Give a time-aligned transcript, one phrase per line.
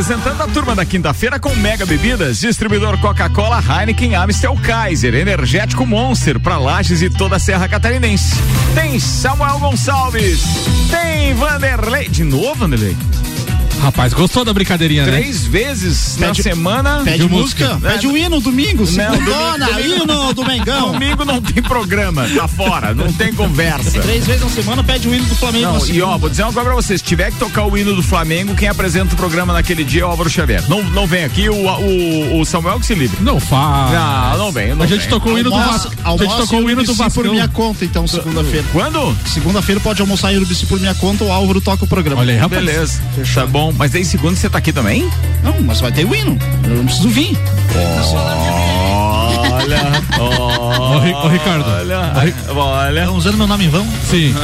[0.00, 6.40] Apresentando a turma da quinta-feira com Mega Bebidas, distribuidor Coca-Cola, Heineken, Amstel, Kaiser, Energético Monster
[6.40, 8.34] para Lages e toda a Serra Catarinense.
[8.74, 10.40] Tem Samuel Gonçalves,
[10.90, 12.08] tem Vanderlei.
[12.08, 12.96] De novo, Vanderlei?
[13.80, 15.12] Rapaz, gostou da brincadeirinha, né?
[15.12, 17.00] Três vezes pede, na semana.
[17.02, 17.68] Pede música.
[17.74, 17.90] música.
[17.90, 18.86] Pede o hino domingo.
[18.86, 20.92] Segundona, hino do Mengão.
[20.92, 24.00] Domingo não tem programa, tá fora, não tem conversa.
[24.02, 25.78] Três vezes na semana pede o hino do Flamengo.
[25.78, 27.94] Não, e ó, vou dizer uma coisa pra vocês: se tiver que tocar o hino
[27.94, 30.62] do Flamengo, quem apresenta o programa naquele dia é o Álvaro Xavier.
[30.68, 33.16] Não, não vem aqui o, o, o Samuel que se livre.
[33.22, 33.92] Não faz.
[33.92, 34.74] Não, não vem.
[34.74, 35.08] Não a gente vem.
[35.08, 35.92] tocou o hino do Vasco.
[36.04, 37.22] A gente tocou o hino do Vasco.
[37.22, 38.66] por minha conta, então, segunda-feira.
[38.72, 39.16] Quando?
[39.26, 42.20] Segunda-feira pode almoçar em Urubici por minha conta, o Álvaro toca o programa.
[42.20, 42.62] Olha aí, rapaz.
[42.62, 43.02] Beleza.
[43.34, 43.69] Tá bom.
[43.76, 45.08] Mas daí segunda você tá aqui também?
[45.42, 46.38] Não, mas vai ter o hino.
[46.64, 47.36] Eu não preciso vir.
[49.60, 51.16] Olha, olha.
[51.18, 51.64] Ô, Ricardo.
[51.68, 52.12] Olha,
[52.54, 53.00] olha.
[53.00, 53.86] Estão usando meu nome em vão?
[54.04, 54.34] Sim.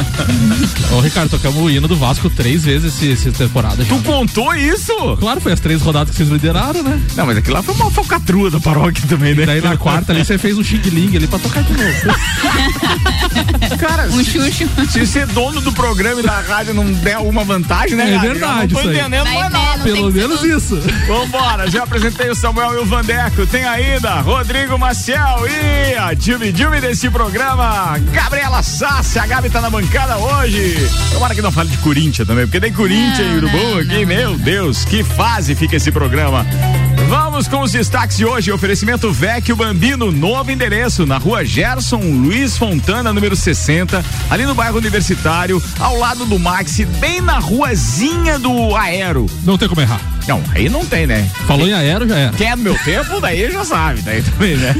[0.91, 3.83] Ô, Ricardo, tocamos o hino do Vasco três vezes essa temporada.
[3.83, 3.95] Já.
[3.95, 4.93] Tu contou isso?
[5.19, 7.01] Claro, foi as três rodadas que vocês lideraram, né?
[7.15, 9.43] Não, mas aquilo lá foi uma falcatrua da paróquia também, né?
[9.43, 11.87] E daí na quarta ali você fez um xing-ling ali pra tocar de novo.
[13.79, 14.67] Cara, um xuxo.
[14.89, 18.33] Se ser dono do programa e da rádio não der alguma vantagem, né, É verdade,
[18.33, 18.97] Eu não tô isso aí.
[18.99, 19.83] entendendo mais nada.
[19.83, 20.81] Pelo menos isso.
[21.07, 23.45] Vambora, já apresentei o Samuel e o Vandeco.
[23.47, 29.17] Tem ainda Rodrigo Maciel e a Dilme Dilme desse programa, Gabriela Sassi.
[29.17, 30.75] A Gabi tá na bancada hoje.
[31.13, 33.99] Tomara que não fale de Corinthians também, porque tem Corinthians Não, e Urubu não, aqui.
[33.99, 34.05] não.
[34.05, 36.45] Meu Deus, que fase fica esse programa.
[37.07, 38.51] Vamos com os destaques de hoje.
[38.51, 44.77] Oferecimento Vecchio Bambino, novo endereço na rua Gerson Luiz Fontana, número 60, ali no bairro
[44.77, 49.25] Universitário, ao lado do Maxi, bem na ruazinha do Aero.
[49.43, 50.01] Não tem como errar.
[50.27, 51.29] Não, aí não tem, né?
[51.47, 54.75] Falou em aero, já é do meu tempo, daí já sabe, daí também, né?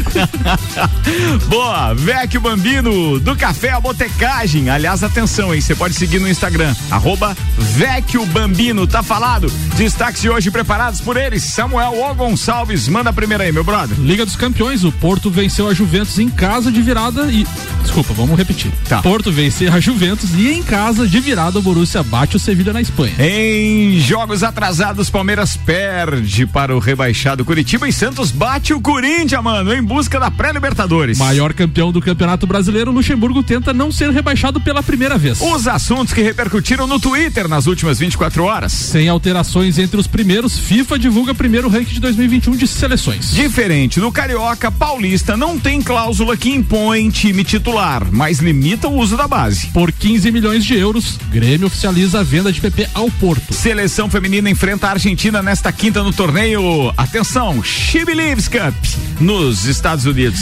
[1.48, 4.70] Boa, Vecchio Bambino, do Café à Botecagem.
[4.70, 5.62] Aliás, atenção, hein?
[5.62, 9.52] Você pode seguir no Instagram, arroba Vecchio Bambino, tá falado?
[9.78, 12.88] Destaques de hoje preparados por eles, Samuel O Gonçalves.
[12.88, 13.98] Manda a primeira aí, meu brother.
[14.00, 17.48] Liga dos Campeões, o Porto venceu a Juventus em casa de virada e.
[17.84, 18.72] Desculpa, vamos repetir.
[18.90, 19.02] Tá.
[19.02, 22.82] Porto venceu a Juventus e em casa de virada o Borussia bate o Sevilha na
[22.82, 23.16] Espanha.
[23.18, 29.72] Em jogos atrasados, Palmeiras perde para o rebaixado Curitiba e Santos bate o Corinthians, mano,
[29.72, 31.20] em busca da pré-Libertadores.
[31.20, 35.40] Maior campeão do Campeonato Brasileiro, Luxemburgo tenta não ser rebaixado pela primeira vez.
[35.40, 38.72] Os assuntos que repercutiram no Twitter nas últimas 24 horas.
[38.72, 43.32] Sem alterações entre os primeiros, FIFA divulga primeiro ranking de 2021 de seleções.
[43.32, 49.16] Diferente do Carioca, Paulista não tem cláusula que impõe time titular, mas limita o uso
[49.16, 49.68] da base.
[49.68, 53.54] Por 15 milhões de euros, Grêmio oficializa a venda de PP ao Porto.
[53.54, 56.94] Seleção feminina enfrenta a Argentina nesta quinta no torneio.
[56.96, 58.74] Atenção, She Believes Cup
[59.20, 60.40] nos Estados Unidos.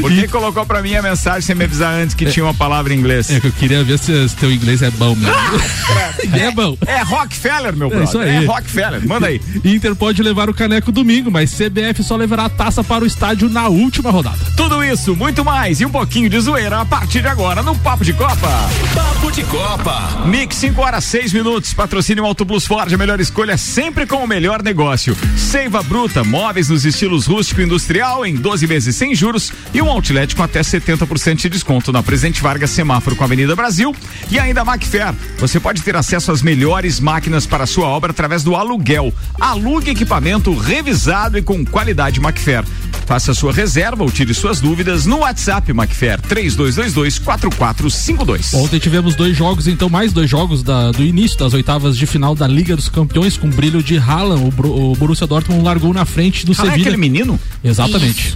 [0.00, 2.94] Por que colocou pra mim a mensagem sem me avisar antes que tinha uma palavra
[2.94, 3.30] em inglês?
[3.30, 5.32] É que eu queria ver se, se teu inglês é bom mesmo.
[6.36, 6.76] é, bom.
[6.86, 8.08] É Rockefeller, meu É brother.
[8.08, 8.44] isso aí.
[8.44, 9.06] É Rockefeller.
[9.06, 9.40] Manda aí.
[9.64, 13.48] Inter pode levar o caneco domingo, mas CBF só levará a taça para o estádio
[13.48, 14.38] na última rodada.
[14.56, 18.04] Tudo isso, muito mais e um pouquinho de zoeira a partir de agora no Papo
[18.04, 18.48] de Copa.
[18.94, 20.22] Papo de Copa.
[20.26, 21.74] Mix 5 horas 6 minutos.
[21.74, 25.16] Patrocínio Auto Plus Ford, a melhor escolha sempre com o melhor negócio.
[25.36, 29.88] Seiva Bruta, móveis nos estilos rústico e industrial em 12 vezes sem juros e um
[29.88, 33.94] outlet com até 70% de desconto na Presidente Vargas Semáforo com a Avenida Brasil
[34.30, 35.14] e ainda Macfair.
[35.38, 39.12] Você pode ter acesso às melhores máquinas para sua obra através do aluguel.
[39.40, 42.64] Alugue equipamento revisado e com qualidade Macfair.
[43.06, 48.54] Faça sua reserva ou tire suas dúvidas no WhatsApp Macfair 3222 4452.
[48.54, 52.34] Ontem tivemos dois jogos, então mais dois jogos da- do início das oitavas de final
[52.34, 54.52] da Liga dos Campeões com brilho de Haaland.
[54.58, 56.74] O, Borussia Dortmund largou na frente do é Sevilha.
[56.74, 57.38] aquele menino?
[57.62, 58.34] Exatamente.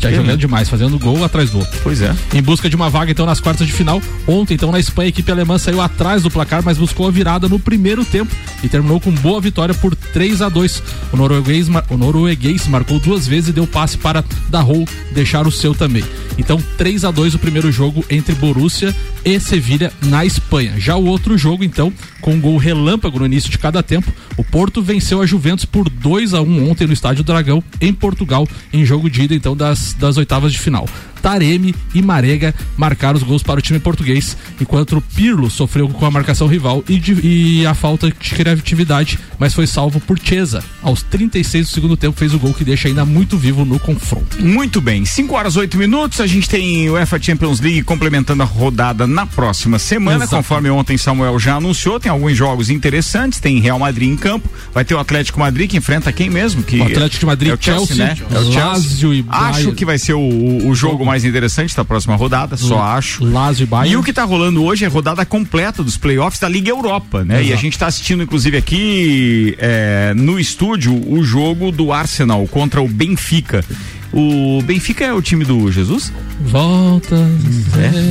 [0.00, 1.78] Já jogando demais, fazendo gol atrás do outro.
[1.82, 2.14] Pois é.
[2.34, 4.00] Em busca de uma vaga, então, nas quartas de final.
[4.26, 7.48] Ontem, então, na Espanha, a equipe alemã saiu atrás do placar, mas buscou a virada
[7.48, 10.82] no primeiro tempo e terminou com boa vitória por 3 a 2
[11.12, 15.74] O norueguês, o norueguês marcou duas vezes e deu passe para Darrou deixar o seu
[15.74, 16.04] também.
[16.38, 18.94] Então, 3 a 2 o primeiro jogo entre Borussia
[19.24, 20.74] e Sevilha na Espanha.
[20.78, 24.44] Já o outro jogo, então, com um gol relâmpago no início de cada tempo, o
[24.44, 28.84] Porto venceu a Juventus por 2 a 1 ontem no Estádio Dragão, em Portugal, em
[28.84, 30.84] jogo de ida, então, das, das oitavas de final.
[31.22, 36.04] Taremi e Marega marcaram os gols para o time português, enquanto o Pirlo sofreu com
[36.06, 40.62] a marcação rival e, de- e a falta de criatividade, mas foi salvo por Chiesa.
[40.82, 44.42] Aos 36 do segundo tempo fez o gol que deixa ainda muito vivo no confronto.
[44.42, 46.20] Muito bem, 5 horas 8 minutos.
[46.20, 50.18] A gente tem o UEFA Champions League complementando a rodada na próxima semana.
[50.24, 50.36] Exato.
[50.36, 53.40] Conforme ontem Samuel já anunciou, tem alguns jogos interessantes.
[53.40, 54.48] Tem Real Madrid em campo.
[54.74, 56.62] Vai ter o Atlético Madrid que enfrenta quem mesmo?
[56.62, 58.16] Que O Atlético de Madrid, é o Chelsea, Chelsea, né?
[58.30, 58.64] É o Chelsea.
[58.64, 62.56] Lazio e Acho que vai ser o, o jogo Jogo mais interessante da próxima rodada,
[62.56, 63.24] só acho.
[63.24, 63.94] Lazio e Bayern.
[63.94, 67.42] E o que tá rolando hoje é rodada completa dos playoffs da Liga Europa, né?
[67.42, 72.80] E a gente tá assistindo, inclusive, aqui é, no estúdio, o jogo do Arsenal contra
[72.80, 73.64] o Benfica.
[74.12, 76.12] O Benfica é o time do Jesus?
[76.40, 77.14] Volta.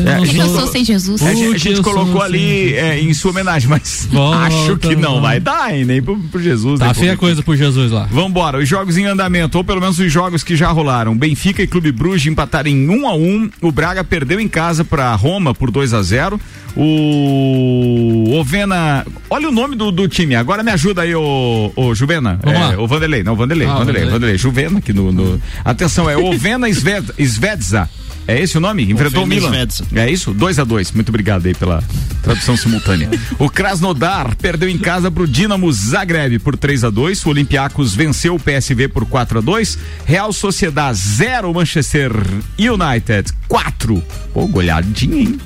[0.06, 1.22] É, É a gente, eu sou sem Jesus.
[1.22, 4.96] a gente- a gente eu colocou ali é, em sua homenagem, mas Volta, acho que
[4.96, 5.84] não vai dar, hein?
[5.84, 6.80] Nem pro, pro Jesus.
[6.80, 8.08] Tá pro feia coisa pro Jesus lá.
[8.12, 11.18] Vambora, os jogos em andamento, ou pelo menos os jogos que já rolaram.
[11.18, 15.14] Benfica e Clube Bruges empataram em 1 a 1 O Braga perdeu em casa para
[15.16, 16.40] Roma por 2 a 0
[16.78, 19.06] O Ovena.
[19.30, 22.40] Olha o nome do, do time, agora me ajuda aí, ô, ô Juvena.
[22.44, 22.82] Vamos É, lá.
[22.82, 24.12] O Vanderlei, não, Vanderlei, Ah, Vanderlei, Vanderlei.
[24.12, 24.38] Vanderlei.
[24.38, 25.12] Juvena aqui no.
[25.12, 27.90] no- Atenção, é Ovena Sved- Svedza.
[28.28, 28.84] É esse o nome?
[28.92, 29.50] Enfrentou o Milan.
[29.50, 29.84] Svedza.
[29.96, 30.32] É isso?
[30.36, 31.84] 2 a 2 Muito obrigado aí pela
[32.22, 33.10] tradução simultânea.
[33.40, 38.36] O Krasnodar perdeu em casa pro Dinamo Zagreb por 3 a 2 O Olympiacos venceu
[38.36, 42.12] o PSV por 4 a 2 Real Sociedad 0, Manchester
[42.60, 44.04] United 4.
[44.32, 45.40] Pô, goleadinha, hein?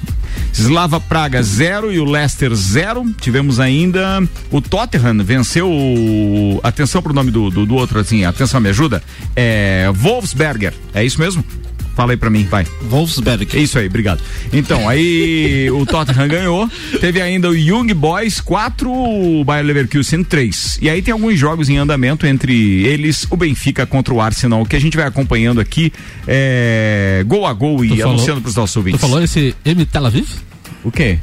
[0.52, 3.14] Slava Praga 0 e o Leicester 0.
[3.20, 6.60] Tivemos ainda o Tottenham venceu o.
[6.64, 9.04] Atenção pro nome do, do, do outro, assim, atenção, me ajuda.
[9.36, 9.90] É.
[9.94, 10.74] Wolfsberger.
[10.94, 11.44] É isso mesmo?
[11.96, 12.66] Fala aí pra mim, vai.
[12.90, 13.48] Wolfsberg.
[13.56, 14.20] É isso aí, obrigado.
[14.52, 16.68] Então, aí o Tottenham ganhou.
[17.00, 20.80] Teve ainda o Young Boys 4, o Bayer Leverkusen 3.
[20.82, 24.76] E aí tem alguns jogos em andamento, entre eles o Benfica contra o Arsenal, que
[24.76, 25.94] a gente vai acompanhando aqui
[26.28, 29.02] é, gol a gol e Tu falou- anunciando pros nossos Tu ouvintes.
[29.02, 30.28] falou esse M Tel Aviv?
[30.84, 31.20] O quê?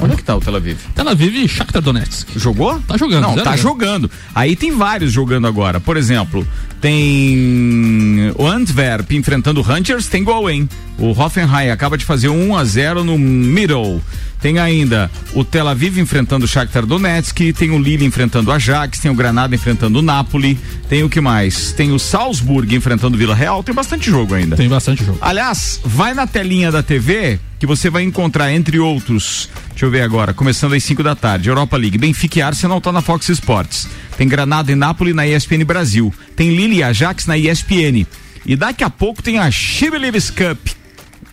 [0.00, 0.78] Onde é que tá o Tel Aviv?
[0.94, 2.28] Tel Aviv e Shakhtar Donetsk.
[2.38, 2.78] Jogou?
[2.86, 3.62] Tá jogando, Não, tá zero.
[3.62, 4.08] jogando.
[4.32, 5.80] Aí tem vários jogando agora.
[5.80, 6.46] Por exemplo,
[6.80, 10.68] tem o Antwerp enfrentando o Rangers, tem gol, hein?
[10.98, 14.02] O Hoffenheim acaba de fazer 1 a 0 no Middle.
[14.40, 19.00] Tem ainda o Tel Aviv enfrentando o Shakhtar Donetsk, tem o Lille enfrentando o Ajax,
[19.00, 20.56] tem o Granada enfrentando o Napoli,
[20.88, 21.72] tem o que mais?
[21.72, 24.56] Tem o Salzburg enfrentando o Vila Real, tem bastante jogo ainda.
[24.56, 25.18] Tem bastante jogo.
[25.20, 30.02] Aliás, vai na telinha da TV que você vai encontrar, entre outros, deixa eu ver
[30.02, 33.88] agora, começando às 5 da tarde, Europa League, Benfica e Arsenal tá na Fox Sports.
[34.18, 36.12] Tem Granada e Nápoles na ESPN Brasil.
[36.34, 38.04] Tem Lille e Ajax na ESPN.
[38.44, 40.58] E daqui a pouco tem a She Believes Cup.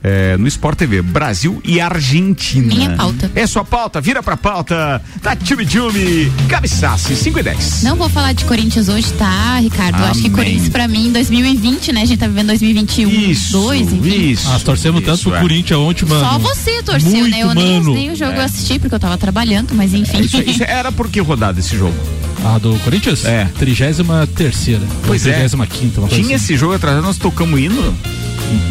[0.08, 2.68] É, no Sport TV, Brasil e Argentina.
[2.68, 3.32] Minha pauta.
[3.34, 7.82] É sua pauta, vira pra pauta da Tchumi Tchumi, Cabissace, 5 e 10.
[7.82, 9.98] Não vou falar de Corinthians hoje, tá, Ricardo?
[9.98, 10.32] Eu Acho que Amém.
[10.38, 12.04] Corinthians pra mim, 2020, né?
[12.04, 14.30] A gente tá vivendo 2021, Isso, 2, enfim.
[14.32, 14.48] isso.
[14.48, 15.42] Nós torcemos tanto isso, pro é.
[15.42, 16.24] Corinthians ontem, mano.
[16.30, 17.42] Só você torceu, Muito, né?
[17.42, 17.94] Eu nem, mano.
[17.96, 20.18] nem o jogo eu assisti porque eu tava trabalhando, mas enfim.
[20.18, 21.96] É, Isso, isso era por que rodada esse jogo?
[22.44, 23.26] Ah, do Corinthians?
[23.26, 23.46] É.
[23.58, 24.84] 33 terceira.
[25.08, 25.34] Pois é.
[25.34, 26.46] 35 uma coisa Tinha assim.
[26.46, 27.98] esse jogo atrás, nós tocamos hino.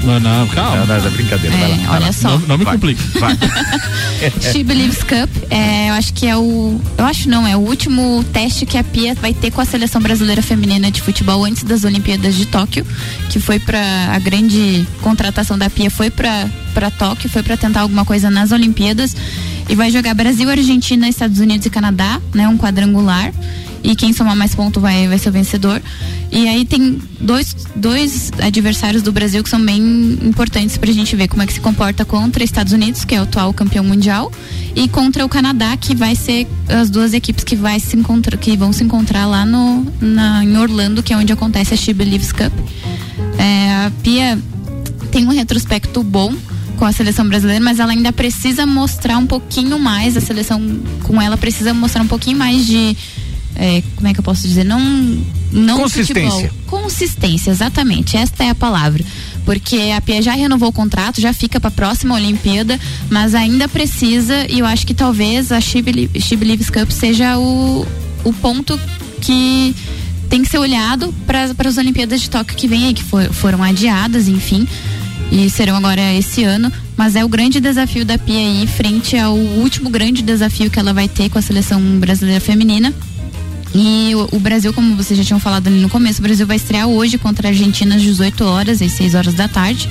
[0.05, 0.79] Não, não, calma.
[0.79, 1.55] Não, não, é brincadeira.
[1.55, 2.13] É, vai lá, vai olha lá.
[2.13, 2.29] só.
[2.31, 3.03] Não, não me Vai, complique.
[3.19, 3.37] Vai.
[4.53, 6.81] She Believes Cup, é, eu acho que é o.
[6.97, 10.01] Eu acho não, é o último teste que a Pia vai ter com a seleção
[10.01, 12.87] brasileira feminina de futebol antes das Olimpíadas de Tóquio,
[13.31, 13.81] que foi para
[14.13, 18.51] a grande contratação da Pia foi para para Tóquio, foi para tentar alguma coisa nas
[18.51, 19.15] Olimpíadas
[19.69, 23.33] e vai jogar Brasil, Argentina, Estados Unidos e Canadá, né, um quadrangular.
[23.83, 25.81] E quem somar mais ponto vai, vai ser o vencedor.
[26.33, 31.29] E aí tem dois, dois adversários do Brasil que são bem importantes pra gente ver
[31.29, 34.33] como é que se comporta contra Estados Unidos, que é o atual campeão mundial,
[34.75, 38.57] e contra o Canadá, que vai ser as duas equipes que, vai se encontra, que
[38.57, 42.33] vão se encontrar lá no, na, em Orlando, que é onde acontece a She Believes
[42.33, 42.53] Cup.
[43.37, 44.39] É, a Pia
[45.11, 46.35] tem um retrospecto bom
[46.79, 50.61] com a seleção brasileira, mas ela ainda precisa mostrar um pouquinho mais, a seleção
[51.03, 52.97] com ela precisa mostrar um pouquinho mais de.
[53.57, 54.65] é, como é que eu posso dizer?
[54.65, 54.81] Não.
[55.53, 56.31] não Consistência.
[56.49, 56.81] futebol.
[56.81, 58.17] Consistência, exatamente.
[58.17, 59.05] Esta é a palavra.
[59.45, 63.69] Porque a Pia já renovou o contrato, já fica para a próxima Olimpíada, mas ainda
[63.69, 67.87] precisa, e eu acho que talvez a She Believes Cup seja o,
[68.25, 68.81] o ponto
[69.21, 69.75] que
[70.31, 73.63] tem que ser olhado para as Olimpíadas de Tóquio que vem aí, que for- foram
[73.63, 74.67] adiadas, enfim,
[75.35, 76.73] e serão agora esse ano.
[76.97, 80.95] Mas é o grande desafio da Pia aí, frente ao último grande desafio que ela
[80.95, 82.95] vai ter com a seleção brasileira feminina.
[83.75, 86.57] E o, o Brasil, como vocês já tinham falado ali no começo, o Brasil vai
[86.57, 89.89] estrear hoje contra a Argentina às 18 horas, às 6 horas da tarde.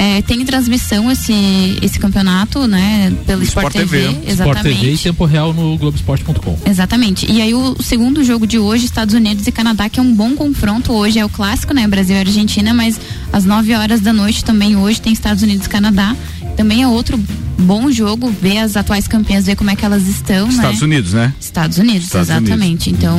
[0.00, 3.12] É, tem transmissão esse, esse campeonato, né?
[3.26, 3.98] Pelo Sport Sport, TV.
[3.98, 4.08] TV.
[4.08, 4.80] Sport Exatamente.
[4.80, 6.58] TV e tempo real no Globoesporte.com.
[6.64, 7.30] Exatamente.
[7.30, 10.14] E aí o, o segundo jogo de hoje, Estados Unidos e Canadá, que é um
[10.14, 10.90] bom confronto.
[10.90, 11.86] Hoje é o clássico, né?
[11.86, 12.98] Brasil e Argentina, mas
[13.30, 16.16] às 9 horas da noite também hoje tem Estados Unidos e Canadá.
[16.60, 17.18] Também é outro
[17.60, 20.86] bom jogo, ver as atuais campeãs, ver como é que elas estão, Estados né?
[20.86, 21.32] Unidos, né?
[21.40, 22.90] Estados Unidos, Estados exatamente.
[22.90, 23.18] Então,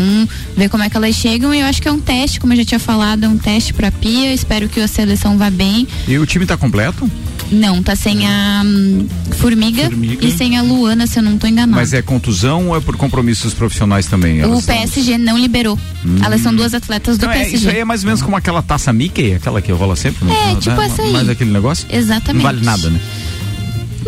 [0.56, 2.58] ver como é que elas chegam e eu acho que é um teste, como eu
[2.58, 4.32] já tinha falado, é um teste pra Pia.
[4.32, 5.88] Espero que a seleção vá bem.
[6.08, 7.10] E o time tá completo?
[7.52, 10.26] Não, tá sem a hum, Formiga, Formiga.
[10.26, 11.76] e sem a Luana, se eu não tô enganada.
[11.76, 14.46] Mas é contusão ou é por compromissos profissionais também?
[14.46, 15.78] O PSG não liberou.
[16.24, 17.58] Elas são duas atletas do é, PSG.
[17.58, 20.30] isso aí é mais ou menos como aquela taça Mickey, aquela que rola sempre.
[20.32, 20.86] É, não, tipo né?
[20.86, 21.12] essa aí.
[21.12, 21.86] Mais aquele negócio?
[21.90, 22.44] Exatamente.
[22.44, 23.00] Não vale nada, né?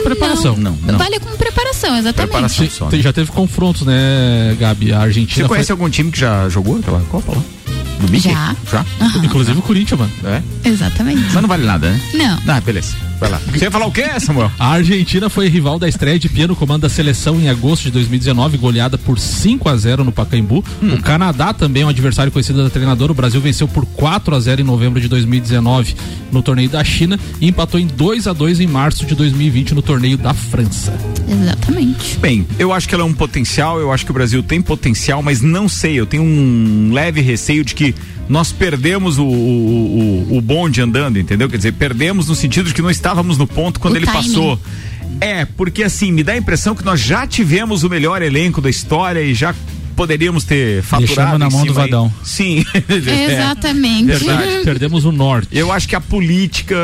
[0.01, 0.55] Preparação.
[0.57, 0.97] Não, não.
[0.97, 2.31] Vale como preparação, exatamente.
[2.31, 2.69] Preparação.
[2.69, 2.99] Só, né?
[3.01, 4.91] já teve confrontos, né, Gabi?
[4.93, 5.45] A Argentina.
[5.45, 7.41] Você conhece foi- algum time que já jogou aquela Copa lá?
[8.03, 8.31] Do Mickey?
[8.31, 8.53] Já.
[8.69, 8.85] Já?
[9.23, 10.11] Inclusive o Corinthians, mano.
[10.25, 10.41] É?
[10.67, 11.21] Exatamente.
[11.21, 12.01] Mas não vale nada, né?
[12.13, 12.37] Não.
[12.45, 12.95] Ah, beleza.
[13.17, 13.39] Vai lá.
[13.53, 14.51] Você ia falar o quê, Samuel?
[14.59, 17.91] A Argentina foi rival da estreia de Pia no comando da seleção em agosto de
[17.91, 20.63] 2019, goleada por 5 a 0 no Pacaembu.
[20.81, 20.95] Hum.
[20.95, 23.13] O Canadá também é um adversário conhecido da treinadora.
[23.13, 25.95] O Brasil venceu por 4 a 0 em novembro de 2019
[26.33, 29.81] no torneio da China e empatou em 2 a 2 em março de 2020 no
[29.81, 30.93] torneio da França.
[31.29, 32.17] Exatamente.
[32.19, 35.23] Bem, eu acho que ela é um potencial, eu acho que o Brasil tem potencial,
[35.23, 37.92] mas não sei, eu tenho um leve receio de que
[38.29, 41.49] nós perdemos o, o, o- o bonde andando, entendeu?
[41.49, 44.19] Quer dizer, perdemos no sentido de que não estávamos no ponto quando O ele timing.
[44.29, 44.59] passou.
[45.21, 48.69] É, porque assim, me dá a impressão que nós já tivemos o melhor elenco da
[48.69, 49.53] história e já
[49.93, 51.89] poderíamos ter faturado Deixamos na mão do cima aí.
[51.91, 52.13] Vadão.
[52.23, 52.65] Sim.
[52.73, 53.33] É.
[53.33, 54.05] Exatamente.
[54.05, 54.63] Verdade.
[54.65, 55.47] Perdemos o norte.
[55.51, 56.75] Eu acho que a política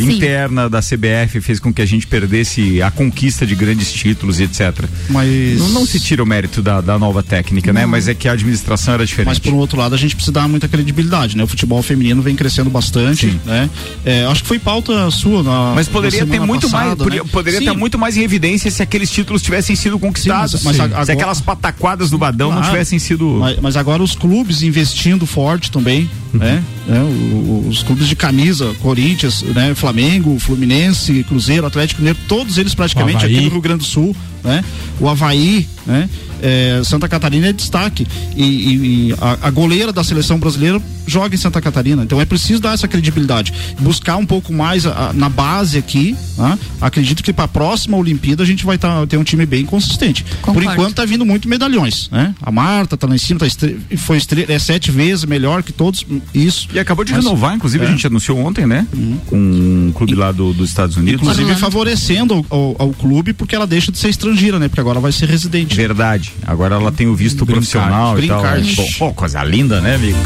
[0.00, 0.12] Sim.
[0.16, 4.44] interna da CBF fez com que a gente perdesse a conquista de grandes títulos e
[4.44, 4.84] etc.
[5.08, 5.58] Mas.
[5.58, 7.86] Não, não se tira o mérito da, da nova técnica, né?
[7.86, 9.28] Mas é que a administração era diferente.
[9.28, 11.42] Mas por um outro lado, a gente precisa dar muita credibilidade, né?
[11.42, 13.40] O futebol feminino vem crescendo bastante, Sim.
[13.44, 13.68] né?
[14.04, 17.22] É, acho que foi pauta sua na Mas na poderia ter muito mais, passada, poderia,
[17.24, 17.28] né?
[17.32, 20.52] poderia Sim, ter muito mais em evidência se aqueles títulos tivessem sido conquistados.
[20.52, 20.82] Sim, mas- mas Sim.
[20.82, 22.72] agora- se aquelas pataquadas do Badão não Claro.
[22.72, 23.24] tivessem sido.
[23.40, 26.62] Mas, mas agora os clubes investindo forte também, né?
[26.88, 29.74] É, o- o- os clubes de camisa, Corinthians, né?
[29.74, 34.62] Flamengo, Fluminense, Cruzeiro, Atlético Mineiro, todos eles praticamente aqui no Rio Grande do Sul, né?
[35.00, 36.08] O Havaí, né?
[36.42, 38.06] É, Santa Catarina é destaque
[38.36, 42.24] e, e- e a, a goleira da seleção brasileira joga em Santa Catarina, então é
[42.24, 46.16] preciso dar essa credibilidade, buscar um pouco mais a- a- na base aqui.
[46.36, 46.56] né?
[46.80, 50.22] Acredito que para a próxima Olimpíada a gente vai tá, ter um time bem consistente.
[50.24, 50.70] Por Concordo.
[50.72, 52.32] enquanto tá vindo muito medalhões, né?
[52.40, 53.76] A Marta tá lá em cima, tá estre...
[53.96, 54.46] foi estre...
[54.48, 56.68] é sete vezes melhor que todos, isso.
[56.72, 57.90] E acabou de Mas- renovar, inclusive a É.
[57.90, 58.86] gente anunciou ontem, né?
[59.26, 61.20] Com um clube lá do- dos Estados Unidos.
[61.22, 61.60] Inclusive Orlando.
[61.60, 64.68] favorecendo ao, ao- ao clube porque ela deixa de ser estrangeira, né?
[64.68, 65.74] Porque agora vai ser residente.
[65.74, 66.32] Verdade.
[66.46, 68.24] Agora ela tem o visto Green profissional card.
[68.24, 68.42] e tal.
[68.76, 70.18] Bom, pô, coisa linda, né, amigo?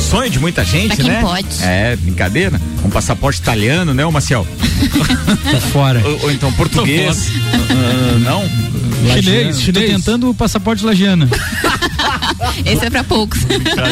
[0.00, 1.20] Sonho de muita gente, Pra quem né?
[1.20, 1.46] pode.
[1.62, 2.60] É, brincadeira.
[2.84, 4.46] Um passaporte italiano, né, ô Maciel?
[5.50, 6.00] Tá fora.
[6.06, 7.28] Ou, ou então português.
[7.70, 8.42] Ah, não?
[9.08, 9.90] Chinês, Tô chinês.
[9.92, 11.28] tentando o passaporte lagiano.
[12.64, 13.40] Esse é pra poucos.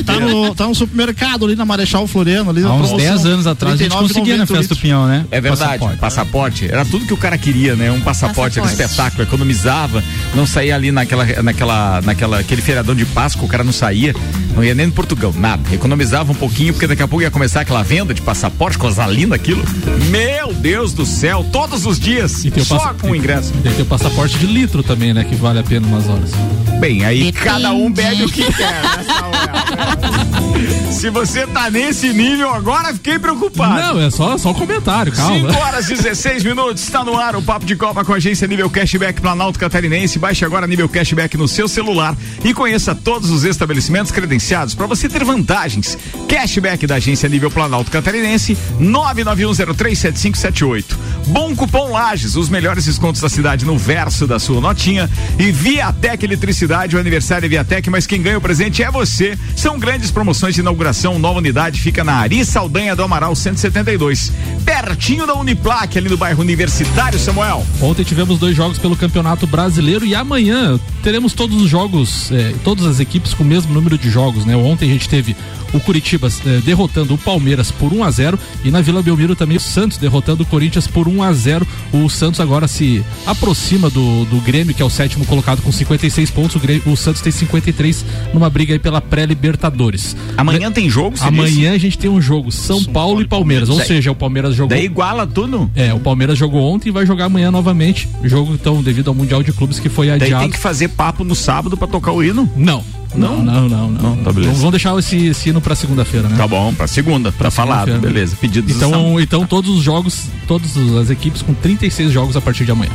[0.04, 2.50] Tá no, tá no supermercado ali na Marechal Floriano.
[2.50, 4.76] Ali, Há uns promoção, 10 anos atrás a gente 39,90 conseguia na festa do litro.
[4.78, 5.24] Pinhão, né?
[5.30, 5.98] É verdade, passaporte.
[5.98, 6.64] Passaporte.
[6.66, 7.90] Era tudo que o cara queria, né?
[7.90, 8.90] Um passaporte, era Passaporte.
[8.90, 10.02] espetáculo, economizava,
[10.34, 14.14] não saía ali naquela, naquela, naquela, aquele feriadão de Páscoa, o cara não saía,
[14.54, 15.62] não ia nem no Portugal, nada.
[15.72, 19.34] Economizava um pouquinho, porque daqui a pouco ia começar aquela venda de passaporte, coisa linda
[19.34, 19.62] aquilo.
[20.10, 23.52] Meu Deus do céu, todos os dias, E só com o ingresso.
[23.62, 25.24] Tem que ter o passaporte de litro também, né?
[25.24, 26.30] Que vale a pena umas horas.
[26.78, 27.44] Bem, aí Depende.
[27.44, 30.92] cada um bebe o que quer, né, Samuel?
[30.92, 33.94] Se você tá nesse nível agora, fiquei preocupado.
[33.94, 35.52] Não, é só, só um comentário, calma.
[35.52, 38.48] 5 horas e 16 minutos, está no ar o Papo de Copa com a agência
[38.48, 40.18] Nível Cashback Planalto Catarinense.
[40.18, 45.08] Baixe agora Nível Cashback no seu celular e conheça todos os estabelecimentos credenciados para você
[45.08, 45.96] ter vantagens.
[46.28, 50.84] Cashback da agência Nível Planalto Catarinense, 991037578.
[51.28, 55.10] Bom cupom Lages, os melhores descontos da cidade no verso da sua notinha.
[55.38, 59.38] E Viatec Eletricidade, o aniversário é Viatec, mas quem ganha o presente é você.
[59.54, 64.32] São grandes promoções de inauguração, nova unidade fica na Ari Saldanha do Amaral 172,
[64.64, 67.66] pertinho da Uniplac, ali no bairro Universitário, Samuel.
[67.82, 72.86] Ontem tivemos dois jogos pelo Campeonato Brasileiro e amanhã teremos todos os jogos, eh, todas
[72.86, 74.56] as equipes com o mesmo número de jogos, né?
[74.56, 75.36] Ontem a gente teve
[75.72, 79.56] o Curitiba eh, derrotando o Palmeiras por 1 a 0 e na Vila Belmiro também
[79.56, 81.66] o Santos derrotando o Corinthians por 1 a 0.
[81.92, 86.30] O Santos agora se aproxima do, do Grêmio, que é o sétimo colocado com 56
[86.30, 86.56] pontos.
[86.56, 90.16] O, Grêmio- o Santos tem 53 numa briga aí pela pré-Libertadores.
[90.36, 93.86] Amanhã tem jogo, Amanhã a gente tem um jogo São, Paulo, e Palmeiras, ou Daí-
[93.86, 95.70] seja, o Palmeiras jogou Daí iguala tudo.
[95.74, 98.08] é, o Palmeiras jogou ontem e vai jogar amanhã novamente.
[98.24, 100.42] Jogo, então, devido ao Mundial de Clubes que foi Daí adiado.
[100.44, 102.50] tem que fazer papo no sábado pra tocar o hino.
[102.56, 102.84] Não.
[103.14, 104.16] Não, não, não, não.
[104.16, 104.54] Não, tá beleza.
[104.54, 106.36] Vamos deixar esse, esse hino pra segunda-feira, né?
[106.36, 108.14] Tá bom, pra segunda, pra falar, segunda-feira.
[108.14, 108.36] beleza.
[108.40, 108.76] Pedidos.
[108.76, 112.92] Então, então todos os jogos, todas as equipes com 36 jogos a partir de amanhã.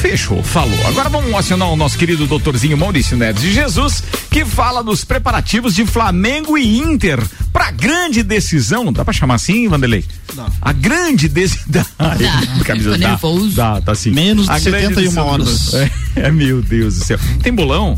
[0.00, 0.78] Fechou, falou.
[0.86, 5.74] Agora vamos acionar o nosso querido doutorzinho Maurício Neves de Jesus, que fala dos preparativos
[5.74, 7.20] de Flamengo e Inter
[7.52, 8.92] pra grande decisão.
[8.92, 10.04] Dá pra chamar assim, Vanderlei?
[10.34, 10.46] Dá.
[10.60, 11.84] A grande decisão.
[12.64, 14.10] Camisa Ficou dá, dá, tá assim.
[14.10, 15.74] Menos de A grande 71 decisão horas.
[15.74, 15.90] É,
[16.26, 17.18] é, meu Deus do céu.
[17.42, 17.96] Tem bolão?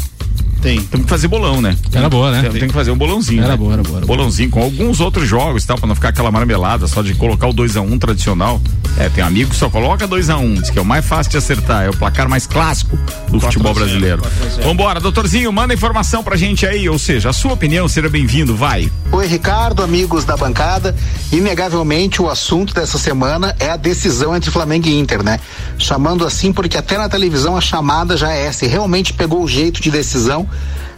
[0.63, 0.81] Tem.
[0.83, 1.77] Temos que fazer bolão, né?
[1.93, 2.43] Era boa, né?
[2.43, 3.43] Tem, tem que fazer um bolãozinho.
[3.43, 3.57] Era né?
[3.57, 4.17] boa, era boa, era boa.
[4.17, 7.47] bolãozinho com alguns outros jogos e tal, pra não ficar aquela marmelada só de colocar
[7.47, 8.61] o 2x1 um tradicional.
[8.99, 11.39] É, tem amigo que só coloca 2x1, um, diz que é o mais fácil de
[11.39, 12.99] acertar, é o placar mais clássico
[13.29, 14.23] do futebol brasileiro.
[14.63, 18.91] Vambora, doutorzinho, manda informação pra gente aí, ou seja, a sua opinião, seja bem-vindo, vai.
[19.13, 20.95] Oi, Ricardo, amigos da bancada.
[21.33, 25.41] Inegavelmente, o assunto dessa semana é a decisão entre Flamengo e Inter, né?
[25.79, 28.65] Chamando assim porque até na televisão a chamada já é essa.
[28.65, 30.49] E realmente pegou o jeito de decisão.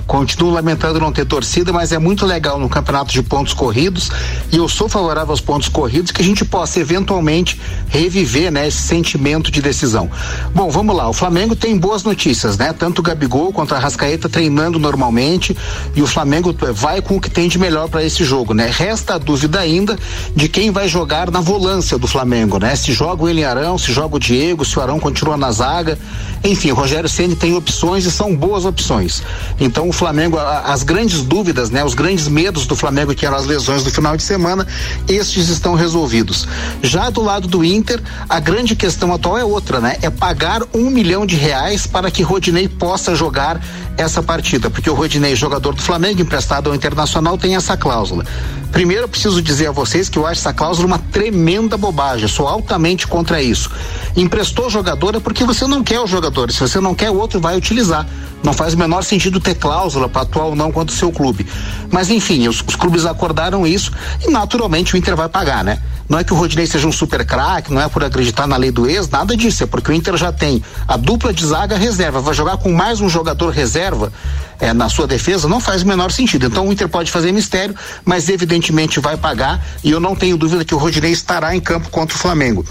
[0.09, 4.11] Continuo lamentando não ter torcida, mas é muito legal no campeonato de pontos corridos
[4.51, 8.79] e eu sou favorável aos pontos corridos que a gente possa eventualmente reviver, né, esse
[8.79, 10.11] sentimento de decisão.
[10.55, 11.07] Bom, vamos lá.
[11.11, 12.73] O Flamengo tem boas notícias, né?
[12.73, 15.55] Tanto o Gabigol quanto a Rascaeta treinando normalmente
[15.95, 18.71] e o Flamengo vai com o que tem de melhor para esse jogo, né?
[18.73, 19.99] Resta a dúvida ainda
[20.35, 22.75] de quem vai jogar na volância do Flamengo, né?
[22.77, 25.99] Se joga o Eli Arão, se joga o Diego, se o Arão continua na zaga.
[26.43, 29.23] Enfim, o Rogério Ceni tem opções e são boas opções.
[29.61, 31.85] Então o Flamengo, as grandes dúvidas, né?
[31.85, 34.65] Os grandes medos do Flamengo, que eram as lesões do final de semana,
[35.09, 36.47] estes estão resolvidos.
[36.81, 39.97] Já do lado do Inter, a grande questão atual é outra, né?
[40.01, 43.61] É pagar um milhão de reais para que Rodinei possa jogar
[43.97, 48.25] essa partida, porque o Rodinei, jogador do Flamengo, emprestado ao Internacional, tem essa cláusula.
[48.71, 52.29] Primeiro, eu preciso dizer a vocês que eu acho essa cláusula uma tremenda bobagem.
[52.29, 53.69] Sou altamente contra isso.
[54.17, 56.53] Emprestou jogador é porque você não quer o jogador.
[56.53, 58.07] Se você não quer, o outro vai utilizar.
[58.45, 61.47] Não faz o menor sentido ter cláusula para atuar ou não contra o seu clube.
[61.91, 63.93] Mas enfim, os, os, clubes acordaram isso
[64.27, 65.81] e naturalmente o Inter vai pagar, né?
[66.09, 68.71] Não é que o Rodinei seja um super craque, não é por acreditar na lei
[68.71, 69.65] do ex, nada disso.
[69.65, 72.21] É porque o Inter já tem a dupla de zaga reserva.
[72.21, 74.11] Vai jogar com mais um jogador reserva
[74.59, 76.47] é, na sua defesa, não faz o menor sentido.
[76.47, 80.65] Então o Inter pode fazer mistério, mas evidentemente vai pagar e eu não tenho dúvida
[80.65, 82.65] que o Rodinei estará em campo contra o Flamengo.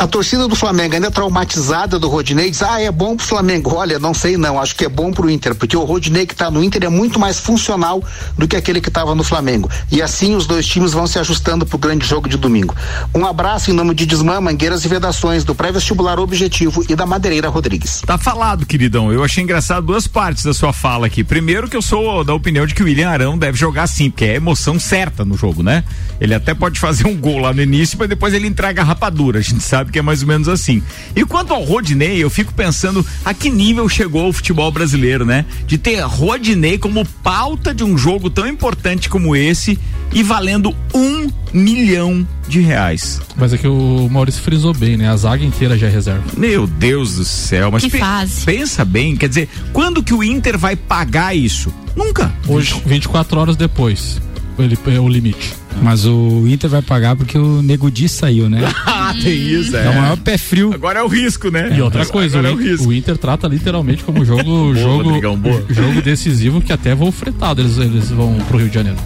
[0.00, 3.74] A torcida do Flamengo ainda traumatizada do Rodinei diz: ah, é bom pro Flamengo.
[3.74, 6.50] Olha, não sei não, acho que é bom pro Inter, porque o Rodinei que tá
[6.50, 8.02] no Inter é muito mais funcional
[8.38, 9.68] do que aquele que estava no Flamengo.
[9.92, 12.74] E assim os dois times vão se ajustando pro grande jogo de domingo.
[13.14, 17.50] Um abraço em nome de Desmã, Mangueiras e Vedações, do pré-vestibular Objetivo e da Madeireira
[17.50, 18.00] Rodrigues.
[18.00, 19.12] Tá falado, queridão.
[19.12, 21.22] Eu achei engraçado duas partes da sua fala aqui.
[21.22, 24.24] Primeiro que eu sou da opinião de que o William Arão deve jogar sim, porque
[24.24, 25.84] é emoção certa no jogo, né?
[26.18, 29.40] Ele até pode fazer um gol lá no início, mas depois ele entrega a rapadura.
[29.40, 30.82] A gente sabe que é mais ou menos assim.
[31.14, 35.44] E quanto ao Rodinei, eu fico pensando a que nível chegou o futebol brasileiro, né?
[35.66, 39.78] De ter Rodinei como pauta de um jogo tão importante como esse
[40.12, 43.20] e valendo um milhão de reais.
[43.36, 45.08] Mas é que o Maurício frisou bem, né?
[45.08, 46.22] A zaga inteira já é reserva.
[46.36, 48.44] Meu Deus do céu, mas Que pe- fase.
[48.44, 51.72] pensa bem, quer dizer, quando que o Inter vai pagar isso?
[51.96, 52.32] Nunca.
[52.48, 54.20] Hoje, 24 horas depois,
[54.58, 55.52] ele é o limite.
[55.82, 58.60] Mas o Inter vai pagar porque o Nego Di saiu, né?
[59.10, 60.72] Ah, tem isso, É o maior pé frio.
[60.72, 61.74] Agora é o risco, né?
[61.76, 62.88] E outra coisa, Agora é o, o In- risco.
[62.88, 65.64] o Inter trata literalmente como jogo, jogo, Rodrigão, boa.
[65.68, 68.98] jogo decisivo que até voo fretado eles, eles vão pro Rio de Janeiro.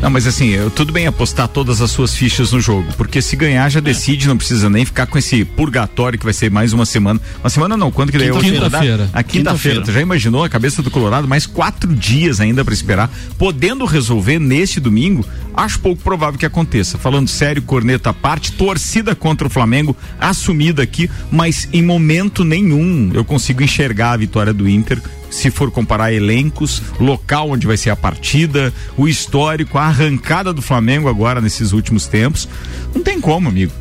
[0.00, 3.34] Não, mas assim, eu, tudo bem apostar todas as suas fichas no jogo, porque se
[3.34, 6.86] ganhar já decide, não precisa nem ficar com esse purgatório que vai ser mais uma
[6.86, 7.20] semana.
[7.42, 8.52] Uma semana não, quando que daí é hoje?
[8.52, 9.10] Quinta-feira.
[9.12, 9.80] A quinta-feira.
[9.82, 11.26] Tu já imaginou a cabeça do Colorado?
[11.26, 15.24] Mais quatro dias ainda para esperar, podendo resolver neste domingo?
[15.58, 16.96] Acho pouco provável que aconteça.
[16.98, 23.10] Falando sério, corneta à parte, torcida contra o Flamengo assumida aqui, mas em momento nenhum
[23.12, 27.90] eu consigo enxergar a vitória do Inter se for comparar elencos, local onde vai ser
[27.90, 32.48] a partida, o histórico, a arrancada do Flamengo agora nesses últimos tempos.
[32.94, 33.72] Não tem como, amigo.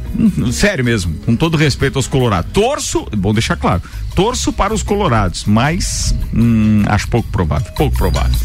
[0.51, 2.51] Sério mesmo, com todo respeito aos colorados.
[2.51, 3.81] Torço, bom deixar claro,
[4.15, 8.35] torço para os colorados, mas hum, acho pouco provável, pouco provável.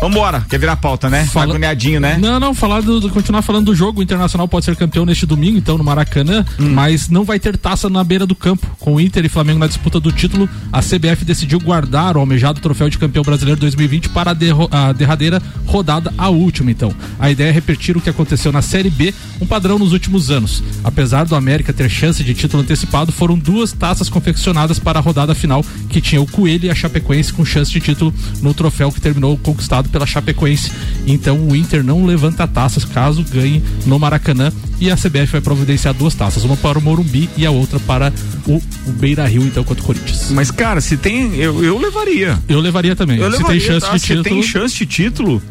[0.00, 1.24] Vambora, quer virar pauta, né?
[1.26, 2.18] Fala- Agoniadinho, né?
[2.20, 3.98] Não, não, falar do, do- continuar falando do jogo.
[3.98, 6.70] O Internacional pode ser campeão neste domingo, então, no Maracanã, Hum.
[6.72, 8.64] mas não vai ter taça na beira do campo.
[8.78, 12.60] Com o Inter e Flamengo na disputa do título, a CBF decidiu guardar o almejado
[12.60, 16.94] troféu de campeão brasileiro 2020 para a, derro- a derradeira rodada, a última, então.
[17.18, 20.62] A ideia é repetir o que aconteceu na Série B, um padrão nos últimos anos.
[20.98, 25.32] Apesar do América ter chance de título antecipado, foram duas taças confeccionadas para a rodada
[25.32, 29.00] final, que tinha o Coelho e a Chapecoense com chance de título no troféu que
[29.00, 30.72] terminou conquistado pela Chapecoense.
[31.06, 35.94] Então o Inter não levanta taças caso ganhe no Maracanã e a CBF vai providenciar
[35.94, 38.12] duas taças, uma para o Morumbi e a outra para
[38.44, 40.32] o, o Beira Rio, então, contra o Corinthians.
[40.32, 41.36] Mas, cara, se tem.
[41.36, 42.36] Eu, eu levaria.
[42.48, 43.18] Eu levaria também.
[43.18, 43.92] Eu Se levaria, tem chance tá?
[43.92, 44.24] de Se título.
[44.24, 45.42] tem chance de título.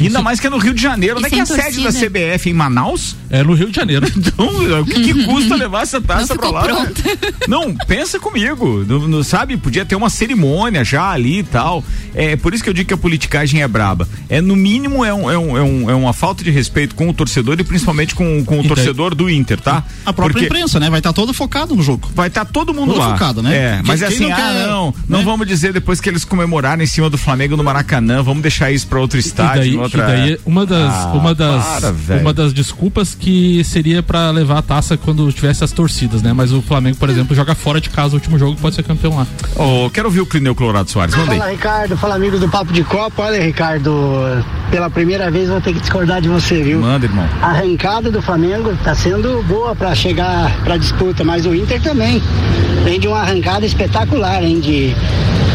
[0.00, 1.16] Ainda mais que é no Rio de Janeiro.
[1.18, 1.90] Onde é que é a sede da.
[1.92, 2.50] CBF?
[2.50, 3.16] Em Manaus?
[3.30, 4.06] É no Rio de Janeiro.
[4.16, 6.62] Então, o que, que custa levar essa taça Não pra ficou lá?
[6.62, 7.02] pronta.
[7.48, 8.84] Não, pensa comigo.
[8.88, 11.84] Não, não, sabe, podia ter uma cerimônia já ali e tal.
[12.14, 14.08] É por isso que eu digo que a politicagem é braba.
[14.28, 17.08] É, no mínimo, é, um, é, um, é, um- é uma falta de respeito com
[17.08, 19.84] o torcedor e principalmente com, com o daí- torcedor do Inter, tá?
[20.06, 20.88] A própria Porque imprensa, né?
[20.90, 22.08] Vai estar todo focado no jogo.
[22.14, 23.12] vai estar todo mundo Todo lá.
[23.12, 23.56] focado, né?
[23.56, 25.24] É, Quem- mas é assim, não ah, quer, não, não né?
[25.24, 28.86] vamos dizer depois que eles comemoraram em cima do Flamengo no Maracanã, vamos deixar isso
[28.86, 30.06] pra outro E estádio, daí, outra...
[30.06, 31.64] daí uma das, Ah, uma, das,
[32.06, 36.32] para, uma das desculpas que seria pra levar a taça quando tivesse as torcidas, né?
[36.32, 38.82] Mas o Flamengo, por exemplo, joga fora de casa o último jogo e pode ser
[38.82, 39.26] campeão lá.
[39.56, 41.38] Ô, quero ouvir o Clineu Colorado Soares, manda aí.
[41.38, 43.22] Fala Ricardo, fala amigos do Papo de Copa.
[43.22, 43.92] Olha, Ricardo,
[44.70, 46.80] pela primeira vez vou ter que discordar de você, viu?
[46.80, 47.28] Manda, irmão.
[47.40, 52.22] A arrancada do Flamengo tá sendo boa para chegar pra disputa, mas o Inter também
[52.84, 54.60] vem de uma arrancada espetacular, hein?
[54.60, 54.94] De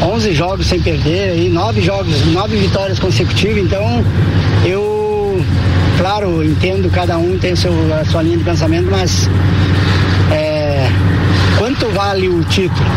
[0.02, 3.58] 11 jogos sem perder e nove jogos, nove vitórias consecutivas.
[3.58, 4.04] Então,
[4.66, 5.44] eu,
[5.98, 9.30] claro, entendo cada um tem seu, a sua linha de pensamento, mas
[10.32, 10.88] é,
[11.58, 12.88] quanto vale o título?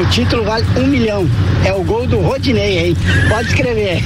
[0.00, 1.28] O título vale um milhão.
[1.64, 2.96] É o gol do Rodinei, hein?
[3.28, 4.02] Pode escrever.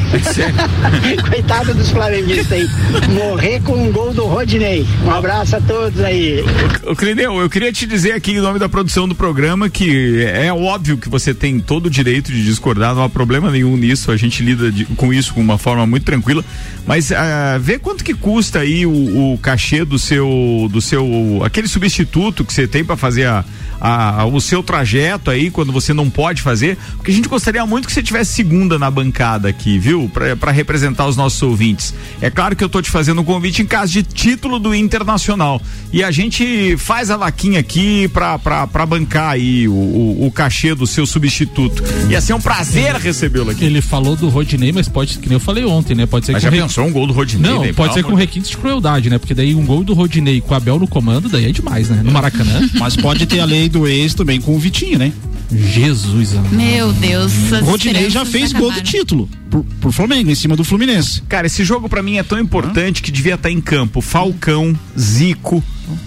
[1.30, 2.68] Coitado dos flamenguistas aí.
[3.12, 4.85] Morrer com um gol do Rodinei.
[5.04, 6.42] Um abraço a todos aí.
[6.85, 10.52] Ô, Clineu, eu queria te dizer aqui em nome da produção do programa que é
[10.52, 14.16] óbvio que você tem todo o direito de discordar, não há problema nenhum nisso, a
[14.16, 16.44] gente lida de- com isso com uma forma muito tranquila,
[16.87, 21.68] mas ah, vê quanto que custa aí o, o cachê do seu, do seu, aquele
[21.68, 23.44] substituto que você tem para fazer a,
[23.80, 27.87] a- o seu trajeto aí quando você não pode fazer, porque a gente gostaria muito
[27.87, 30.10] que você tivesse segunda na bancada aqui, viu?
[30.38, 31.94] Para representar os nossos ouvintes.
[32.20, 35.60] É claro que eu tô te fazendo um convite em caso de título do Internacional.
[35.92, 40.30] E a gente faz a vaquinha aqui pra, pra, pra bancar aí o, o, o
[40.30, 41.82] cachê do seu substituto.
[42.08, 43.64] Ia ser um prazer recebê-lo aqui.
[43.64, 46.06] Ele falou do Rodinei, mas pode, que nem eu falei ontem, né?
[46.06, 47.50] Pode ser Mas já re- pensou um gol do Rodinei?
[47.50, 47.72] Não, né?
[47.72, 49.18] pode ser com requintes de crueldade, né?
[49.18, 52.00] Porque daí um gol do Rodinei com o Abel no comando, daí é demais, né?
[52.04, 52.68] No Maracanã.
[52.78, 55.12] Mas pode ter a lei do ex também com o Vitinho, né?
[55.52, 56.54] Jesus, amado.
[56.54, 57.32] Meu Deus.
[57.62, 61.22] Rodinei já fez gol do título por, por Flamengo, em cima do Fluminense.
[61.28, 64.00] Cara, esse jogo pra mim é tão importante que devia estar em campo.
[64.00, 65.62] Falcão, Zico,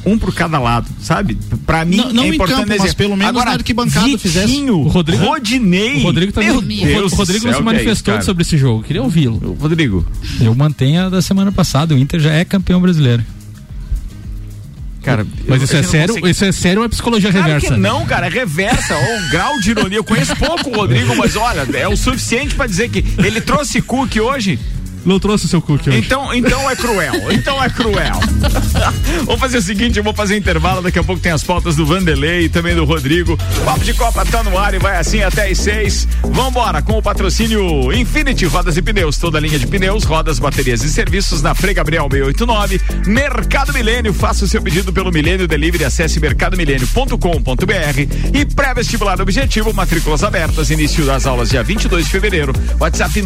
[0.06, 1.38] um por cada lado, sabe?
[1.66, 2.68] Pra mim Não- não é em importante.
[2.68, 4.70] campo, mas pelo menos Agora, na arquibancada Vitinho, fizesse.
[4.70, 6.00] O Rodrigo- Rodinei.
[6.02, 6.50] O Rodrigo também.
[6.50, 8.26] Meu Deus o Rodrigo do não céu, se que é isso, manifestou cara?
[8.26, 8.84] sobre esse jogo.
[8.84, 9.56] Queria ouvi-lo.
[9.60, 10.06] Rodrigo,
[10.42, 11.94] Eu mantenho a da semana passada.
[11.94, 13.24] O Inter já é campeão brasileiro.
[15.08, 15.26] Cara.
[15.48, 16.08] Mas eu- isso é eu sério?
[16.10, 17.74] consigo- Isso é sério ou é psicologia Claro reversa?
[17.74, 19.98] que não, cara, é reversa, ou um grau de ironia.
[19.98, 23.82] Eu conheço pouco o Rodrigo, mas olha, é o suficiente pra dizer que ele trouxe
[23.82, 24.60] cookie hoje.
[25.06, 26.00] Não trouxe o seu cookie hoje.
[26.00, 27.32] Então, então é cruel.
[27.32, 28.20] Então é cruel.
[29.26, 31.86] Vamos fazer o seguinte, eu vou fazer intervalo, daqui a pouco tem as pautas do
[31.86, 33.34] Vanderlei e também do Rodrigo.
[33.34, 36.08] O Papo de Copa tá no ar e vai assim até às seis.
[36.24, 40.90] Vambora com o patrocínio Infinity Rodas e Pneus, toda linha de pneus, rodas, baterias e
[40.90, 42.82] serviços na Frei Gabriel 689.
[43.08, 50.24] Mercado Milênio, faça o seu pedido pelo Milênio Delivery, acesse mercadomilênio.com.br e pré-vestibular objetivo, matrículas
[50.24, 52.54] abertas, início das aulas dia 22 de fevereiro.
[52.80, 53.22] WhatsApp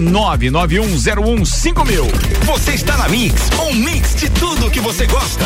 [1.62, 2.46] 991015000.
[2.46, 5.46] Você está na Mix, um mix de tudo que você gosta.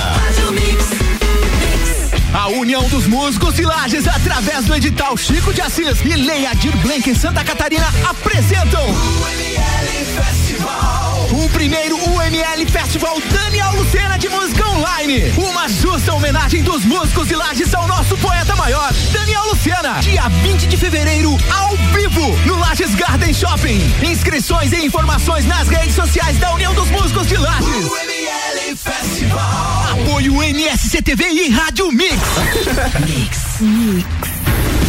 [2.33, 6.75] A União dos Músicos de Lages, através do edital Chico de Assis e Lei Adir
[6.77, 11.27] Blanc em Santa Catarina, apresentam o UML Festival.
[11.31, 14.54] O primeiro UML Festival Daniel Lucena de Música
[14.85, 15.33] Online.
[15.37, 19.99] Uma justa homenagem dos músicos de Lages ao nosso poeta maior, Daniel Lucena.
[19.99, 23.81] Dia 20 de fevereiro, ao vivo, no Lages Garden Shopping.
[24.03, 27.85] Inscrições e informações nas redes sociais da União dos Músicos de Lages.
[27.85, 29.87] UML Festival.
[29.91, 32.19] Apoio MSCTV e Rádio Mix.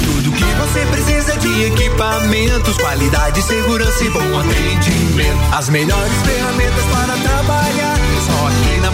[0.05, 5.55] Tudo que você precisa de equipamentos, qualidade, segurança e bom atendimento.
[5.55, 7.96] As melhores ferramentas para trabalhar.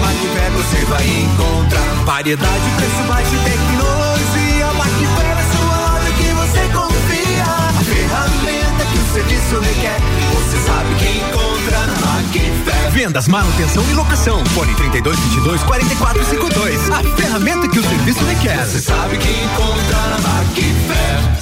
[0.03, 4.67] Macfer você vai encontrar variedade, preço baixo e tecnologia.
[4.77, 7.45] Macfer é sua loja que você confia.
[7.69, 10.01] A ferramenta que o serviço requer,
[10.35, 12.91] você sabe que encontra na Macfer.
[12.91, 14.45] Vendas, manutenção e locação.
[14.47, 16.91] Fone 32 22 44 52.
[16.91, 18.59] A ferramenta que o serviço requer.
[18.67, 21.41] Você sabe que encontra na Macfer.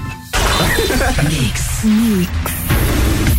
[0.81, 1.83] Mix.
[1.83, 2.50] Mix.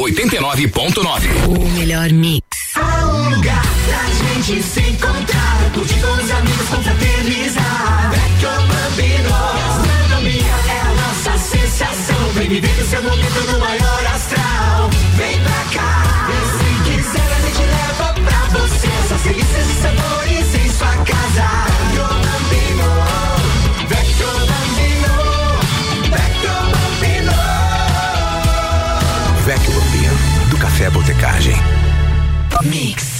[0.00, 1.28] 89.9.
[1.46, 2.42] O melhor mix.
[2.74, 4.06] Há um lugar pra
[4.46, 8.10] gente se encontrar, curtir com os amigos, confraternizar.
[8.10, 12.32] Vecchio Bambino, gastronomia é a nossa sensação.
[12.34, 14.90] Vem viver o seu momento no maior astral.
[15.16, 18.88] Vem pra cá, e se quiser a gente leva pra você.
[19.06, 21.69] Só delícias e sabores em sua casa.
[30.80, 31.56] Café Botecagem.
[32.62, 33.19] Mix.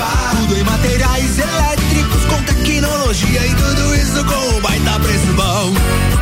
[0.00, 0.30] Positiva.
[0.36, 5.74] Tudo em materiais elétricos com tecnologia e tudo isso com um baita preço bom.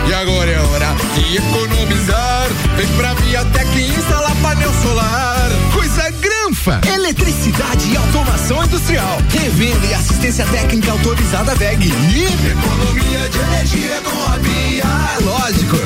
[0.06, 2.48] E agora é hora de economizar.
[2.76, 5.50] Vem pra Viatec instalar painel solar.
[5.72, 6.80] Coisa granfa!
[6.92, 9.18] Eletricidade e automação industrial.
[9.30, 11.88] Revenda e assistência técnica autorizada VEG.
[11.88, 14.84] E economia de energia com a Via.
[14.84, 15.76] É lógico.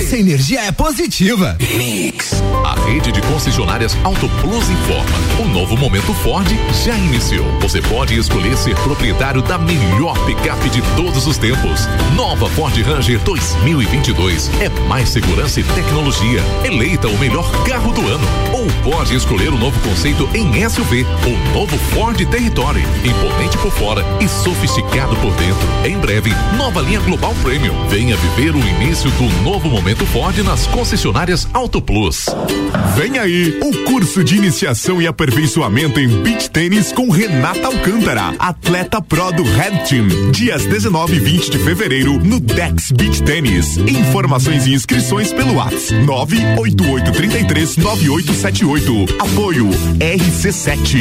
[0.00, 1.58] Nossa energia é positiva.
[1.76, 2.40] Mix.
[2.64, 5.04] A rede de concessionárias Auto Plus informa.
[5.38, 6.48] O novo momento Ford
[6.82, 7.44] já iniciou.
[7.60, 11.86] Você pode escolher ser proprietário da melhor picape de todos os tempos.
[12.16, 14.50] Nova Ford Ranger 2022.
[14.60, 16.40] É mais segurança e tecnologia.
[16.64, 18.26] Eleita o melhor carro do ano.
[18.54, 21.04] Ou pode escolher o novo conceito em SUV.
[21.26, 22.82] O novo Ford Territory.
[23.04, 25.68] Imponente por fora e sofisticado por dentro.
[25.84, 27.86] Em breve, nova linha Global Premium.
[27.88, 32.26] Venha viver o início do novo momento Ford nas concessionárias Auto Plus.
[32.96, 39.02] Vem aí o curso de iniciação e aperfeiçoamento em beach tênis com Renata Alcântara, atleta
[39.02, 40.30] pro do Red Team.
[40.30, 43.76] Dias 19 e 20 de fevereiro no Dex Beach Tênis.
[43.78, 49.16] Informações e inscrições pelo WhatsApp 98833 9878.
[49.20, 51.00] Apoio RC7.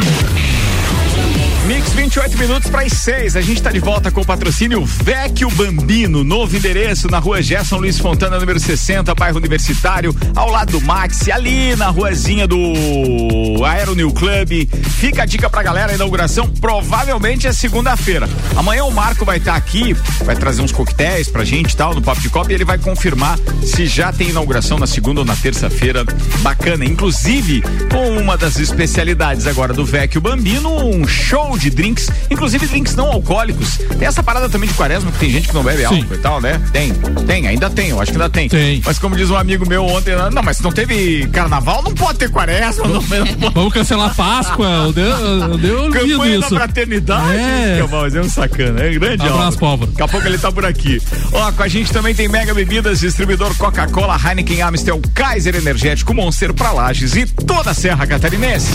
[1.69, 3.35] Mix 28 minutos para as 6.
[3.35, 7.77] A gente está de volta com o patrocínio Vecchio Bambino, novo endereço na rua Gerson
[7.77, 13.93] Luiz Fontana, número 60, bairro Universitário, ao lado do Maxi, ali na ruazinha do Aero
[13.93, 14.67] New Club.
[14.97, 18.27] Fica a dica pra galera, a inauguração provavelmente é segunda-feira.
[18.55, 19.93] Amanhã o Marco vai estar tá aqui,
[20.25, 23.37] vai trazer uns coquetéis pra gente tal, no Papo de Copa, e ele vai confirmar
[23.63, 26.03] se já tem inauguração na segunda ou na terça-feira.
[26.39, 26.83] Bacana.
[26.83, 32.95] Inclusive, com uma das especialidades agora do Vecchio Bambino, um show de drinks, inclusive drinks
[32.95, 33.77] não alcoólicos.
[33.97, 36.41] Tem essa parada também de quaresma, que tem gente que não bebe álcool e tal,
[36.41, 36.59] né?
[36.71, 36.93] Tem,
[37.25, 38.47] tem, ainda tem, eu acho que ainda tem.
[38.49, 38.81] Tem.
[38.85, 42.19] Mas como diz um amigo meu ontem, não, mas se não teve carnaval, não pode
[42.19, 42.87] ter quaresma.
[42.87, 44.67] Não, não Vamos cancelar Páscoa.
[44.85, 46.55] Eu dei, eu ouvido Campanha da isso.
[46.55, 47.37] fraternidade.
[47.37, 47.79] É.
[47.79, 48.83] É mas é um sacana.
[48.83, 49.57] É grande Abraço, Álvaro.
[49.57, 49.91] Pólvora.
[49.91, 51.01] Daqui a pouco ele tá por aqui.
[51.31, 56.53] Ó, com a gente também tem Mega Bebidas, distribuidor Coca-Cola, Heineken, Amstel, Kaiser Energético, Monster
[56.53, 58.71] pra Lages e toda a Serra Catarinense.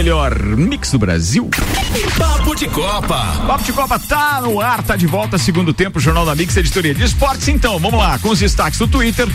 [0.00, 1.50] Melhor mix do Brasil.
[2.16, 3.18] Papo de Copa.
[3.46, 6.94] Papo de Copa tá no ar, tá de volta, segundo tempo, Jornal da Mix, editoria
[6.94, 7.48] de esportes.
[7.48, 9.28] Então, vamos lá, com os destaques do Twitter.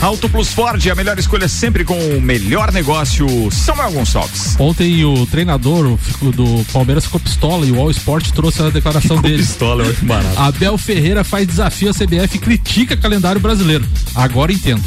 [0.00, 3.26] Auto Plus Ford, a melhor escolha sempre com o melhor negócio.
[3.50, 4.56] Samuel Gonçalves.
[4.58, 5.98] Ontem o treinador
[6.34, 9.36] do Palmeiras ficou pistola e o All Sport trouxe a declaração dele.
[9.36, 10.40] Pistola, acho barato.
[10.40, 13.84] Abel Ferreira faz desafio à CBF e critica calendário brasileiro.
[14.14, 14.82] Agora entendo.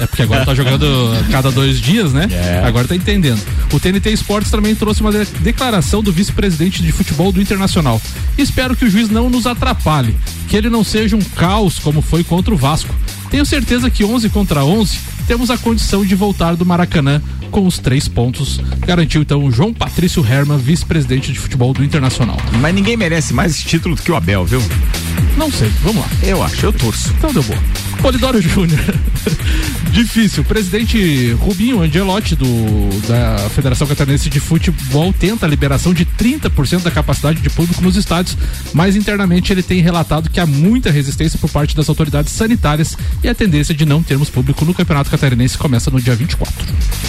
[0.00, 0.86] É porque agora tá jogando
[1.30, 2.26] cada dois dias, né?
[2.66, 3.40] Agora tá entendendo.
[3.72, 8.00] O TNT Esportes também trouxe uma de- declaração do vice-presidente de futebol do Internacional.
[8.38, 10.16] Espero que o juiz não nos atrapalhe,
[10.48, 12.94] que ele não seja um caos como foi contra o Vasco.
[13.30, 17.78] Tenho certeza que 11 contra 11 temos a condição de voltar do Maracanã com os
[17.78, 18.60] três pontos.
[18.86, 22.36] Garantiu então o João Patrício Herman, vice-presidente de futebol do Internacional.
[22.60, 24.62] Mas ninguém merece mais esse título do que o Abel, viu?
[25.36, 26.08] Não sei, vamos lá.
[26.22, 27.12] Eu acho, eu torço.
[27.18, 27.58] Então deu boa.
[28.04, 28.94] Polidoro Júnior.
[29.94, 30.42] Difícil.
[30.42, 32.46] O presidente Rubinho Angelotti do,
[33.06, 37.94] da Federação Catarinense de Futebol tenta a liberação de 30% da capacidade de público nos
[37.94, 38.36] estádios,
[38.72, 43.28] mas internamente ele tem relatado que há muita resistência por parte das autoridades sanitárias e
[43.28, 46.52] a tendência de não termos público no Campeonato Catarinense começa no dia 24.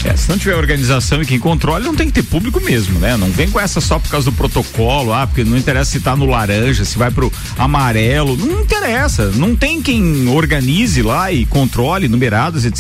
[0.04, 3.18] É, se não tiver organização e quem controla, não tem que ter público mesmo, né?
[3.18, 6.16] Não vem com essa só por causa do protocolo, ah, porque não interessa se tá
[6.16, 9.32] no laranja, se vai pro amarelo, não interessa.
[9.32, 12.75] Não tem quem organize lá e controle numeradas, etc.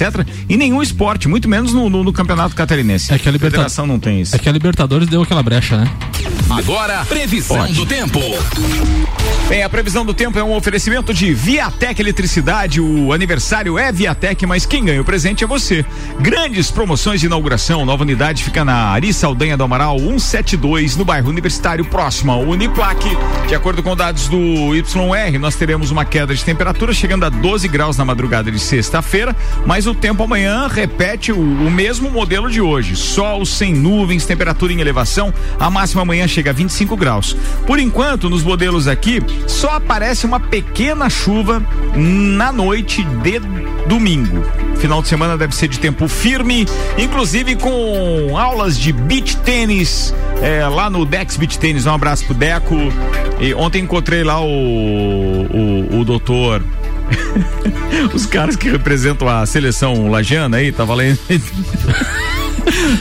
[0.49, 3.13] E nenhum esporte, muito menos no, no- no campeonato catarinense.
[3.13, 4.35] É que a Liberta- federação não tem isso.
[4.35, 5.91] É que a Libertadores deu aquela brecha, né?
[6.49, 7.73] Agora, previsão Pode.
[7.73, 8.19] do tempo.
[9.49, 12.81] Bem, a previsão do tempo é um oferecimento de Viatec Eletricidade.
[12.81, 15.85] O aniversário é Viatec, mas quem ganha o presente é você.
[16.19, 17.85] Grandes promoções de inauguração.
[17.85, 23.09] Nova unidade fica na Ari Saldanha do Amaral 172, no bairro Universitário, próximo ao Uniplaque.
[23.47, 24.37] De acordo com dados do
[24.75, 29.35] YR, nós teremos uma queda de temperatura chegando a 12 graus na madrugada de sexta-feira,
[29.65, 32.95] mas o tempo amanhã repete o, o mesmo modelo de hoje.
[32.95, 35.33] Sol sem nuvens, temperatura em elevação.
[35.59, 37.35] A máxima amanhã chega a 25 graus.
[37.65, 41.63] Por enquanto, nos modelos aqui, só aparece uma pequena chuva
[41.95, 43.39] na noite de
[43.87, 44.43] domingo.
[44.77, 46.67] Final de semana deve ser de tempo firme,
[46.97, 51.85] inclusive com aulas de beach tênis é, lá no Dex Beach Tênis.
[51.85, 52.75] Um abraço pro Deco.
[53.39, 56.63] E ontem encontrei lá o, o, o doutor.
[58.13, 61.19] Os caras que representam a seleção lajana aí, tava lendo.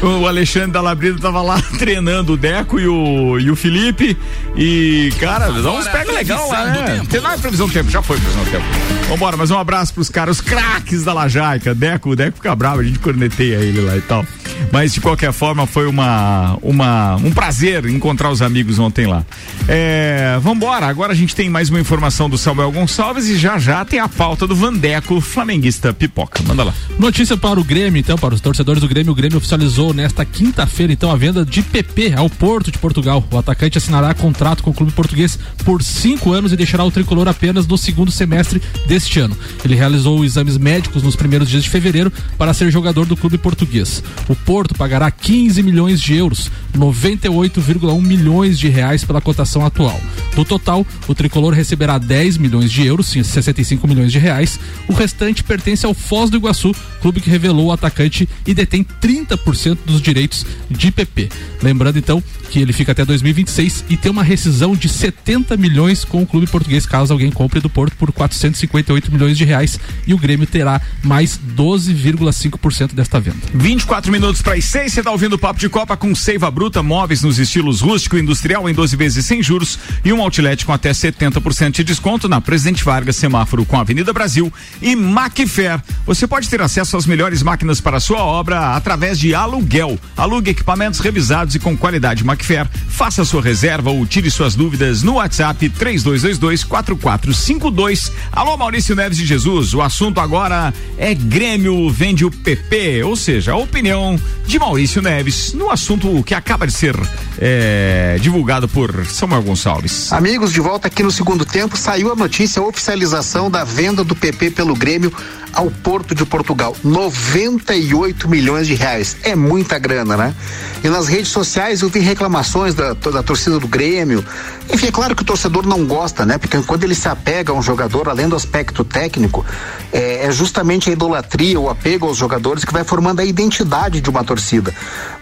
[0.03, 4.17] O Alexandre da Labrida tava lá treinando o Deco e o, e o Felipe.
[4.57, 7.03] E, cara, dá uns pega legal lá, né?
[7.09, 8.65] Tem lá previsão do tempo, já foi previsão do tempo.
[9.09, 11.75] Vambora, mas um abraço pros caras, os craques da Lajaica.
[11.75, 14.25] Deco, o Deco fica bravo, a gente corneteia ele lá e tal.
[14.73, 19.25] Mas de qualquer forma, foi uma, uma, um prazer encontrar os amigos ontem lá.
[19.69, 23.85] É, vambora, agora a gente tem mais uma informação do Samuel Gonçalves e já já
[23.85, 26.43] tem a pauta do Vandeco, flamenguista pipoca.
[26.43, 26.75] Manda lá.
[26.99, 29.13] Notícia para o Grêmio, então, para os torcedores do Grêmio.
[29.13, 33.25] O Grêmio oficializou nesta quinta-feira, então, a venda de PP ao Porto de Portugal.
[33.31, 37.29] O atacante assinará contrato com o clube português por cinco anos e deixará o tricolor
[37.29, 39.37] apenas no segundo semestre deste ano.
[39.65, 44.03] Ele realizou exames médicos nos primeiros dias de fevereiro para ser jogador do clube português.
[44.29, 50.01] O Porto pagará 15 milhões de euros, 98,1 milhões de reais pela cotação atual.
[50.35, 54.59] Do total, o tricolor receberá 10 milhões de euros, sim, 65 milhões de reais.
[54.89, 59.79] O restante pertence ao Foz do Iguaçu, clube que revelou o atacante e detém 30%
[59.87, 61.29] dos direitos de PP.
[61.63, 66.23] Lembrando então que ele fica até 2026 e tem uma rescisão de 70 milhões com
[66.23, 70.19] o clube português caso alguém compre do Porto por 458 milhões de reais e o
[70.19, 73.39] Grêmio terá mais 12,5% desta venda.
[73.55, 76.83] 24 minutos para as 6, você está ouvindo o Papo de Copa com Seiva Bruta,
[76.83, 80.73] móveis nos estilos rústico e industrial em 12 vezes sem juros e um outlet com
[80.73, 85.81] até 70% de desconto na Presidente Vargas, semáforo com Avenida Brasil e Macfair.
[86.07, 89.99] Você pode ter acesso às melhores máquinas para sua obra através de aluguel.
[90.17, 92.67] Alugue equipamentos revisados e com qualidade Macfair.
[92.89, 98.13] Faça sua reserva ou tire suas dúvidas no WhatsApp 3222 4452.
[98.33, 103.53] Alô Maurício Neves de Jesus, o assunto agora é Grêmio vende o PP, ou seja,
[103.53, 106.97] a opinião de Maurício Neves no assunto que acaba de ser
[107.39, 110.13] é, divulgado por Samuel Gonçalves.
[110.13, 114.15] Amigos, de volta aqui no segundo tempo, saiu a notícia, a oficialização da venda do
[114.15, 115.13] PP pelo Grêmio
[115.55, 116.77] ao Porto de Portugal.
[116.83, 119.17] 98 milhões de reais.
[119.23, 120.35] É muita grana, né?
[120.83, 124.25] E nas redes sociais eu vi reclamações da, da torcida do Grêmio.
[124.73, 126.39] Enfim, é claro que o torcedor não gosta, né?
[126.39, 129.45] Porque quando ele se apega a um jogador, além do aspecto técnico,
[129.93, 134.11] é, é justamente a idolatria, o apego aos jogadores que vai formando a identidade de
[134.15, 134.73] uma torcida.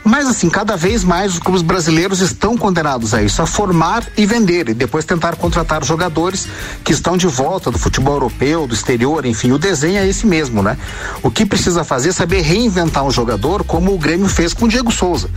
[0.04, 4.26] Mas assim, cada vez mais os clubes brasileiros estão condenados a isso, a formar e
[4.26, 6.48] vender, e depois tentar contratar jogadores
[6.82, 10.62] que estão de volta do futebol europeu, do exterior, enfim, o desenho é esse mesmo,
[10.62, 10.76] né?
[11.22, 14.68] O que precisa fazer é saber reinventar um jogador como o Grêmio fez com o
[14.68, 15.30] Diego Souza.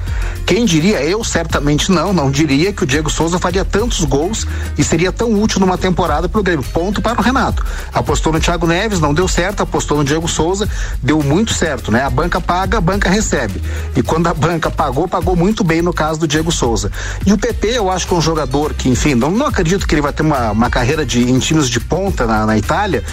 [0.48, 4.48] Quem diria, eu certamente não, não diria que o Diego Souza faria tantos gols
[4.78, 6.66] e seria tão útil numa temporada para o Grêmio.
[6.74, 7.64] Ponto para o Renato.
[7.94, 10.68] Apostou no Thiago Neves, não deu certo, apostou no Diego Souza,
[11.04, 12.04] deu muito certo, né?
[12.04, 13.62] A banca paga, a banca recebe.
[13.96, 16.92] E quando a banca pagou, pagou muito bem no caso do Diego Souza.
[17.26, 19.96] E o PP, eu acho que é um jogador que, enfim, não, não acredito que
[19.96, 23.04] ele vai ter uma, uma carreira de, em times de ponta na, na Itália,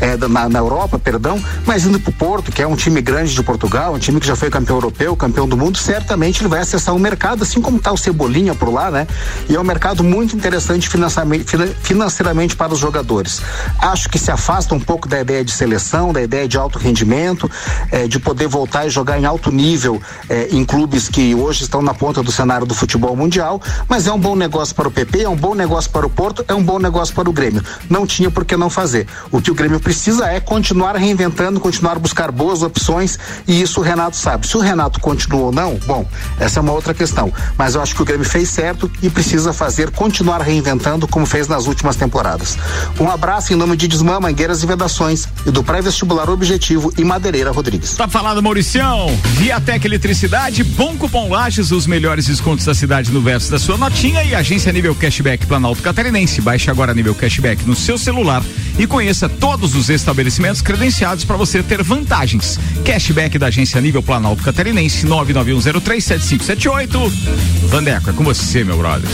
[0.00, 3.34] é, na, na Europa, perdão, mas indo para o Porto, que é um time grande
[3.34, 6.60] de Portugal, um time que já foi campeão europeu, campeão do mundo, certamente ele vai
[6.60, 9.06] acessar um mercado, assim como está o Cebolinha por lá, né?
[9.48, 13.40] E é um mercado muito interessante financeiramente para os jogadores.
[13.78, 17.50] Acho que se afasta um pouco da ideia de seleção, da ideia de alto rendimento,
[17.90, 21.82] é, de poder voltar e jogar em alto nível é, em clubes que hoje estão
[21.82, 25.22] na ponta do cenário do futebol mundial, mas é um bom negócio para o PP,
[25.22, 27.62] é um bom negócio para o Porto, é um bom negócio para o Grêmio.
[27.88, 29.06] Não tinha por que não fazer.
[29.30, 33.82] O que o Grêmio precisa é continuar reinventando, continuar buscar boas opções e isso o
[33.82, 34.46] Renato sabe.
[34.46, 36.06] Se o Renato continua ou não, bom,
[36.38, 37.32] essa é uma outra questão.
[37.56, 41.48] Mas eu acho que o Grêmio fez certo e precisa fazer, continuar reinventando como fez
[41.48, 42.56] nas últimas temporadas.
[42.98, 47.50] Um abraço em nome de Desmã, Mangueiras e Vedações e do pré-vestibular Objetivo e Madeireira
[47.50, 47.94] Rodrigues.
[47.94, 49.08] Tá falado, Mauricião.
[49.34, 54.24] Viatec Eletricidade, Bom Cupom Lages, os melhores descontos da cidade no verso da sua notinha
[54.24, 56.40] e agência nível cashback Planalto Catarinense.
[56.40, 58.42] Baixe agora nível cashback no seu celular
[58.78, 62.58] e conheça todos os estabelecimentos credenciados para você ter vantagens.
[62.82, 67.12] Cashback da agência nível Planalto Catarinense 991037578.
[67.66, 69.06] Vandeco, é com você, meu brother.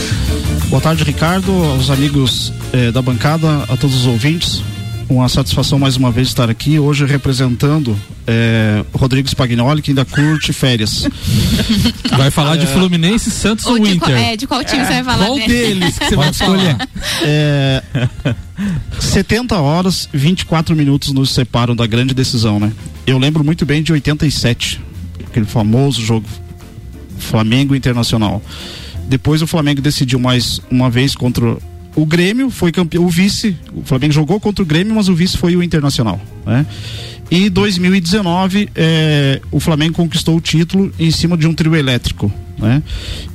[0.69, 4.63] Boa tarde, Ricardo, aos amigos eh, da bancada, a todos os ouvintes.
[5.09, 10.51] Uma satisfação mais uma vez estar aqui, hoje representando eh, Rodrigo Spagnoli, que ainda curte
[10.51, 11.07] férias.
[12.17, 13.99] Vai falar de Fluminense, Santos ou, Ou de, Inter?
[13.99, 15.25] qual, é, de qual time você vai falar?
[15.27, 16.75] Qual deles que você vai escolher?
[17.23, 17.83] É,
[18.99, 22.73] 70 horas, 24 minutos nos separam da grande decisão, né?
[23.05, 24.81] Eu lembro muito bem de 87,
[25.25, 26.25] aquele famoso jogo
[27.17, 28.41] Flamengo Internacional.
[29.07, 31.57] Depois o Flamengo decidiu mais uma vez contra
[31.97, 35.37] o Grêmio, foi campeão, o vice, o Flamengo jogou contra o Grêmio, mas o vice
[35.37, 36.65] foi o Internacional, né?
[37.29, 42.81] E 2019, eh, o Flamengo conquistou o título em cima de um trio elétrico, né?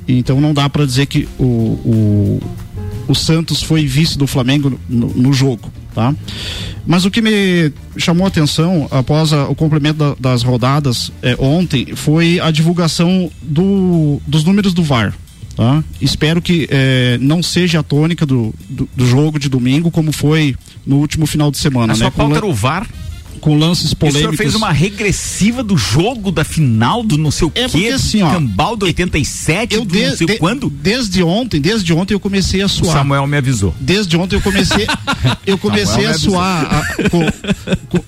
[0.09, 2.41] Então não dá para dizer que o, o,
[3.09, 6.15] o Santos foi vice do Flamengo no, no jogo, tá?
[6.87, 11.37] Mas o que me chamou a atenção após a- o complemento da- das rodadas eh,
[11.39, 15.13] ontem foi a divulgação do, dos números do VAR.
[15.57, 15.85] Tá?
[16.01, 20.57] Espero que eh, não seja a tônica do, do, do jogo de domingo, como foi
[20.87, 21.93] no último final de semana.
[21.93, 22.03] A né?
[22.05, 22.89] sua Com pauta lan- era o VAR?
[23.41, 24.21] com lances E o polêmicos.
[24.23, 28.23] senhor fez uma regressiva do jogo da final do não sei o É quê, assim,
[28.23, 30.71] ó, Cambal do 87, eu de- não sei de- quando.
[30.71, 32.99] Desde ontem, desde ontem eu comecei a O suar.
[32.99, 33.75] Samuel me avisou.
[33.81, 34.87] Desde ontem eu comecei,
[35.45, 37.21] eu comecei a suar a- com,
[37.89, 38.05] com-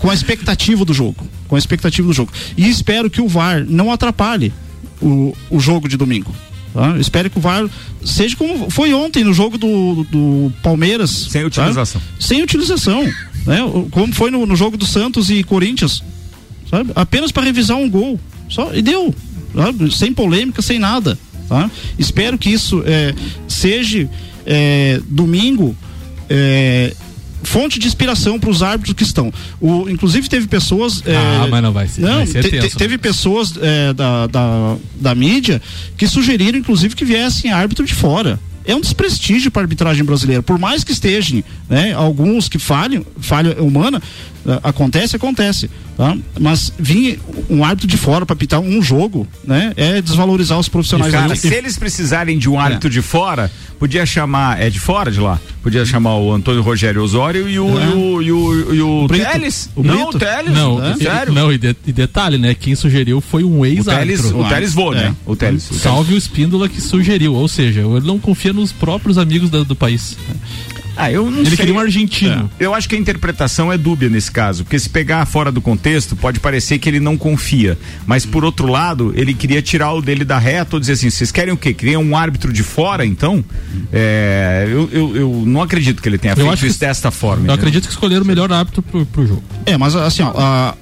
[0.00, 2.32] com a expectativa do jogo, com a expectativa do jogo.
[2.56, 4.52] E espero que o VAR não atrapalhe
[5.00, 6.34] o, o jogo de domingo.
[6.72, 6.88] Tá?
[6.88, 7.68] Eu espero que o VAR
[8.04, 11.10] seja como foi ontem no jogo do, do Palmeiras.
[11.30, 12.00] Sem utilização.
[12.18, 13.02] Sem utilização.
[13.46, 13.58] Né?
[13.90, 16.02] Como foi no, no jogo do Santos e Corinthians.
[16.68, 16.92] Sabe?
[16.94, 18.18] Apenas para revisar um gol.
[18.48, 19.14] Só, e deu.
[19.54, 19.94] sabe?
[19.94, 21.18] Sem polêmica, sem nada.
[21.48, 21.70] Tá?
[21.98, 23.14] Espero que isso é,
[23.48, 24.08] seja
[24.46, 25.76] é, domingo
[26.28, 26.94] é,
[27.42, 29.32] fonte de inspiração para os árbitros que estão.
[29.60, 31.02] O, inclusive teve pessoas.
[31.06, 32.00] é, Ah, mas não vai ser.
[32.02, 32.78] não, vai ser te- te- tenso, né?
[32.78, 35.60] teve pessoas é, da, da, da mídia
[35.96, 38.38] que sugeriram, inclusive, que viessem árbitro de fora.
[38.64, 40.42] É um desprestígio para a arbitragem brasileira.
[40.42, 44.00] Por mais que estejam né, alguns que falham, falha humana,
[44.46, 45.70] eh, acontece, acontece.
[46.00, 46.16] Tá?
[46.40, 47.20] Mas vir
[47.50, 51.12] um árbitro de fora para apitar um jogo né, é desvalorizar os profissionais.
[51.12, 54.58] E, cara, se eles precisarem de um árbitro de fora, podia chamar.
[54.62, 55.38] É de fora de lá?
[55.62, 57.84] Podia chamar o Antônio Rogério Osório e o, É.
[57.84, 59.26] e o, e o, e o Brito?
[59.30, 59.68] Teles.
[59.76, 60.16] O não, Brito?
[60.16, 60.52] o Teles.
[60.54, 60.92] Não, é?
[60.92, 61.32] e- sério.
[61.34, 62.54] não e, de- e detalhe, né?
[62.54, 64.40] Quem sugeriu foi um o ex-árbitro.
[64.40, 65.08] o Teles voa, né?
[65.08, 65.30] É.
[65.30, 65.66] O Teles.
[65.66, 65.82] o Teles.
[65.82, 69.76] Salve o Espíndola que sugeriu, ou seja, ele não confia nos próprios amigos da- do
[69.76, 70.16] país.
[71.00, 71.56] Ah, eu não Ele sei.
[71.56, 72.50] queria um argentino.
[72.58, 72.64] É.
[72.64, 76.14] Eu acho que a interpretação é dúbia nesse caso, porque se pegar fora do contexto,
[76.16, 77.78] pode parecer que ele não confia.
[78.06, 81.32] Mas por outro lado, ele queria tirar o dele da reta ou dizer assim: vocês
[81.32, 81.72] querem o quê?
[81.72, 83.44] Queriam um árbitro de fora, então?
[83.92, 87.10] É, eu, eu, eu não acredito que ele tenha Eu feito acho isso que- dessa
[87.10, 87.40] forma.
[87.42, 87.54] Eu entendeu?
[87.54, 89.42] acredito que escolheram o melhor árbitro pro, pro jogo.
[89.66, 90.74] É, mas assim, ó, a-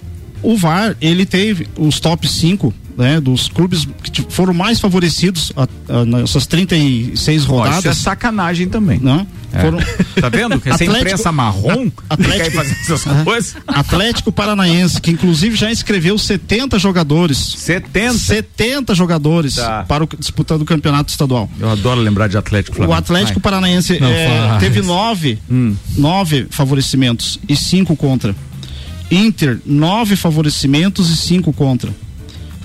[0.43, 5.69] o VAR, ele teve os top 5, né, dos clubes que foram mais favorecidos a-
[5.89, 7.79] a- nessas 36 Ó, rodadas.
[7.79, 8.99] isso é sacanagem também.
[9.01, 9.25] Não?
[9.53, 9.61] É.
[9.63, 9.79] Foram...
[10.21, 10.61] Tá vendo?
[10.61, 13.25] Que essa Atlético- imprensa marrom A- que quer fazer essas Aham.
[13.25, 13.57] coisas.
[13.67, 17.39] Atlético Paranaense, que inclusive já inscreveu 70 jogadores.
[17.39, 18.19] 70?
[18.19, 19.85] 70 jogadores Tá.
[19.87, 21.49] para o disputando o campeonato estadual.
[21.61, 22.99] Eu adoro lembrar de Atlético O Flamengo.
[22.99, 23.43] Atlético Vai.
[23.43, 25.75] Paranaense Não é, teve nove, Hum.
[25.97, 28.35] nove favorecimentos e cinco contra.
[29.11, 31.91] Inter, nove favorecimentos e cinco contra.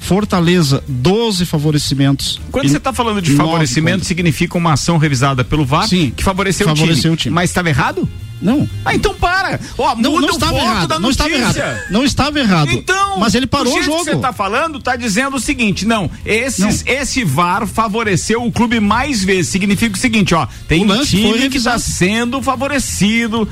[0.03, 2.39] Fortaleza, 12 favorecimentos.
[2.51, 4.07] Quando você está falando de favorecimento, contra.
[4.07, 7.23] significa uma ação revisada pelo VAR Sim, que favoreceu, favoreceu o, o time.
[7.23, 7.35] time.
[7.35, 8.07] Mas estava errado?
[8.41, 8.69] Não.
[8.83, 9.57] Ah, então para!
[9.77, 11.57] Ó, Não, não o estava errado, da não estava errado.
[11.89, 12.71] Não estava errado.
[12.71, 13.99] Então, mas ele parou o jeito jogo.
[13.99, 18.81] que você está falando, tá dizendo o seguinte, não, esses, esse VAR favoreceu o clube
[18.81, 19.49] mais vezes.
[19.49, 23.47] Significa o seguinte, ó, tem O lance time que está sendo favorecido.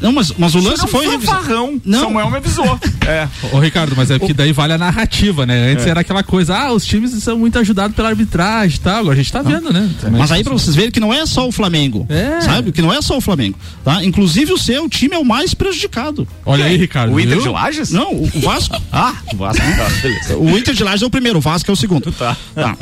[0.00, 1.80] Não, mas, mas o lance foi um fanfarrão.
[1.84, 2.00] Não.
[2.04, 2.78] Samuel me avisou.
[3.08, 3.26] É.
[3.54, 5.72] Ô, Ricardo, mas é porque daí vale a narrativa, né?
[5.72, 5.88] Antes É.
[5.88, 8.96] era aquela coisa, ah, os times são muito ajudados pela arbitragem e tal.
[8.98, 9.88] Agora a gente tá vendo, né?
[9.98, 10.18] Também.
[10.20, 12.04] Mas aí pra vocês verem que não é só o Flamengo.
[12.10, 12.42] É.
[12.42, 12.70] Sabe?
[12.70, 13.58] Que não é só o Flamengo.
[13.82, 14.04] Tá?
[14.04, 16.28] Inclusive o seu time é o mais prejudicado.
[16.44, 17.14] Olha aí, Ricardo.
[17.14, 17.44] O Inter viu?
[17.44, 17.90] de Lages?
[17.92, 18.76] Não, o, Vasco.
[18.92, 19.62] Ah, o Vasco.
[19.64, 20.36] Tá, beleza.
[20.36, 22.12] O Inter de Lages é o primeiro, o Vasco é o segundo.
[22.18, 22.36] Tá.
[22.54, 22.76] Tá.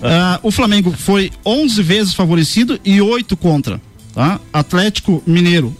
[0.00, 3.80] Ah, o Flamengo foi 11 vezes favorecido e 8 contra.
[4.14, 4.38] Tá?
[4.52, 5.76] Atlético Mineiro,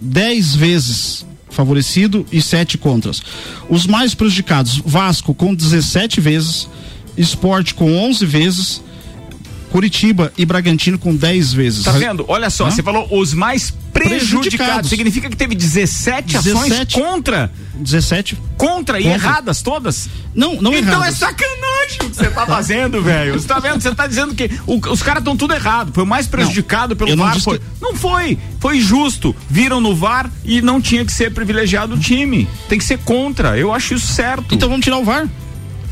[0.00, 3.22] 10 vezes favorecido e 7 contras.
[3.68, 6.68] Os mais prejudicados, Vasco com 17 vezes,
[7.16, 8.82] Esporte com 11 vezes,
[9.70, 11.84] Curitiba e Bragantino com 10 vezes.
[11.84, 12.24] Tá vendo?
[12.28, 12.70] Olha só, Hã?
[12.70, 14.28] você falou os mais prejudicados.
[14.28, 14.90] Prejudicados.
[14.90, 16.94] Significa que teve 17, ações 17.
[17.00, 17.50] contra.
[17.74, 18.36] 17.
[18.56, 19.18] Contra e Contra.
[19.18, 20.08] erradas todas?
[20.34, 21.14] Não, não Então erradas.
[21.14, 23.32] é sacanagem o que você tá fazendo, velho.
[23.34, 23.80] Você tá vendo?
[23.80, 25.92] Você tá dizendo que o- os caras estão tudo errado.
[25.94, 27.32] Foi o mais prejudicado pelo não VAR.
[27.34, 27.58] disse Foi.
[27.58, 28.38] que- Não foi.
[28.58, 29.34] Foi justo.
[29.48, 32.46] Viram no VAR e não tinha que ser privilegiado o time.
[32.68, 33.56] Tem que ser contra.
[33.58, 34.54] Eu acho isso certo.
[34.54, 35.26] Então vamos tirar o VAR.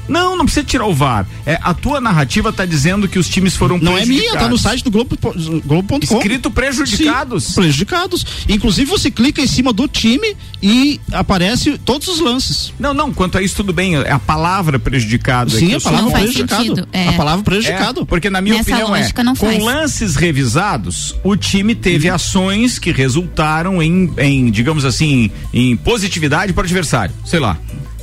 [0.08, 1.26] Não, não precisa tirar o VAR.
[1.44, 4.58] É, a tua narrativa tá dizendo que os times foram Não é minha, tá no
[4.58, 4.62] prejudicados.
[4.62, 5.18] site do Globo,
[5.64, 5.98] Globo.com.
[6.02, 7.44] Escrito prejudicados.
[7.44, 8.26] Sim, prejudicados.
[8.48, 12.72] Inclusive você clica em cima do time e aparece todos os lances.
[12.78, 15.54] Não, não, quanto a isso tudo bem, é a palavra prejudicado.
[15.54, 16.88] é Sim, que a palavra prejudicado.
[16.92, 17.08] é.
[17.08, 18.00] A palavra prejudicado.
[18.02, 19.62] É, porque na minha Nessa opinião é, não com faz.
[19.62, 26.62] lances revisados, o time teve ações que resultaram em, em, digamos assim, em positividade para
[26.62, 27.58] o adversário, sei lá.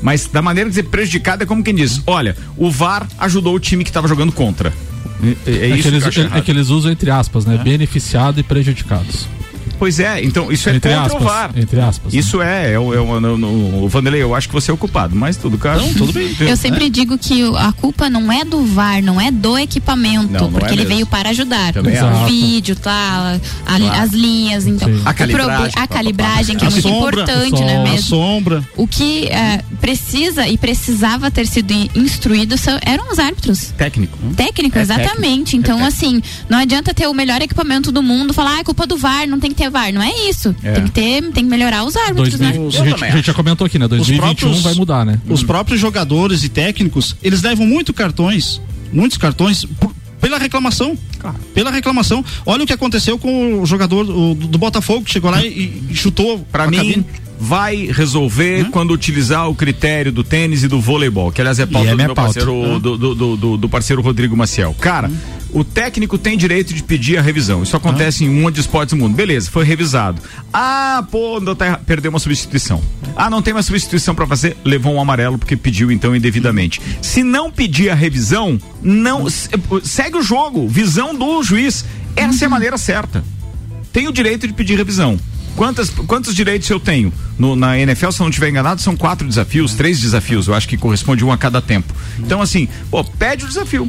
[0.06, 3.60] Mas da maneira de ser prejudicado é como quem diz, olha, o VAR ajudou o
[3.60, 4.72] time que estava jogando contra.
[5.48, 7.58] É, é É, isso que eles, que é- é que eles usam entre aspas, né?
[7.58, 9.28] Beneficiado e prejudicados.
[9.78, 11.52] Pois é, então isso é Entre contra aspas, o VAR.
[11.56, 12.20] entre aspas, né?
[12.20, 15.38] Isso é, é, o- é o- Vanderlei, eu acho que você é o culpado, mas
[15.38, 15.80] tudo, cara.
[15.82, 16.36] Não, tudo bem.
[16.40, 20.42] Eu sempre digo que a culpa não é do VAR, não é do equipamento, Não,
[20.42, 20.96] não porque é ele mesmo.
[20.96, 21.74] veio para ajudar.
[21.74, 24.02] Também o vídeo, tá, a- Claro.
[24.02, 24.88] as linhas, então.
[24.88, 25.02] Sim.
[25.06, 27.98] A calibragem, a calibragem, que é muito sombra, importante, a não é sombra, mesmo?
[28.00, 28.64] a sombra.
[28.78, 33.74] O que eh, precisa e precisava ter sido in- instruído são- eram os árbitros.
[33.78, 34.18] Técnico.
[34.36, 35.52] Técnico, É exatamente.
[35.52, 35.56] técnico.
[35.58, 38.86] Então, É assim, não adianta ter o melhor equipamento do mundo, falar, ah, é culpa
[38.88, 39.92] do VAR, não tem que ter VAR.
[39.94, 40.56] Não é isso.
[40.64, 40.74] É.
[40.74, 42.68] Tem que ter, tem que melhorar os árbitros, 2000, né?
[42.68, 43.88] a, gente, a gente já comentou aqui, né?
[43.88, 45.20] 2021 próprios- vai mudar, né?
[45.30, 48.62] Os próprios jogadores e técnicos, eles levam muito cartões,
[48.92, 50.98] muitos cartões por- pela reclamação.
[51.54, 52.24] Pela reclamação.
[52.46, 55.82] Olha o que aconteceu com o jogador o, do, do Botafogo que chegou lá e,
[55.90, 57.06] e chutou Pra a mim, cabine.
[57.40, 61.90] Vai resolver quando utilizar o critério do tênis e do voleibol, que aliás é pauta
[61.90, 62.16] é do pauta.
[62.16, 62.80] parceiro, Hã?
[62.80, 64.74] do, do, do- do- parceiro Rodrigo Maciel.
[64.80, 65.12] Cara,
[65.52, 67.62] o técnico tem direito de pedir a revisão.
[67.64, 69.16] Isso acontece em um de esportes do mundo.
[69.16, 70.22] Beleza, foi revisado.
[70.54, 72.82] Ah, pô, tá perdeu uma substituição.
[73.16, 76.82] Ah, não tem uma substituição pra fazer, levou um amarelo porque pediu então indevidamente.
[77.02, 79.50] Se não pedir a revisão, não se-
[79.84, 81.86] segue o jogo, visão do juiz.
[82.16, 83.24] Essa é a maneira certa
[83.92, 85.18] tenho o direito de pedir revisão.
[85.56, 87.14] Quantas, quantos direitos eu tenho?
[87.40, 90.48] No- na NFL, se eu não estiver enganado, são quatro desafios, três desafios.
[90.48, 91.94] Eu acho que corresponde um a cada tempo.
[92.20, 93.88] Então, assim, pô, pede o desafio.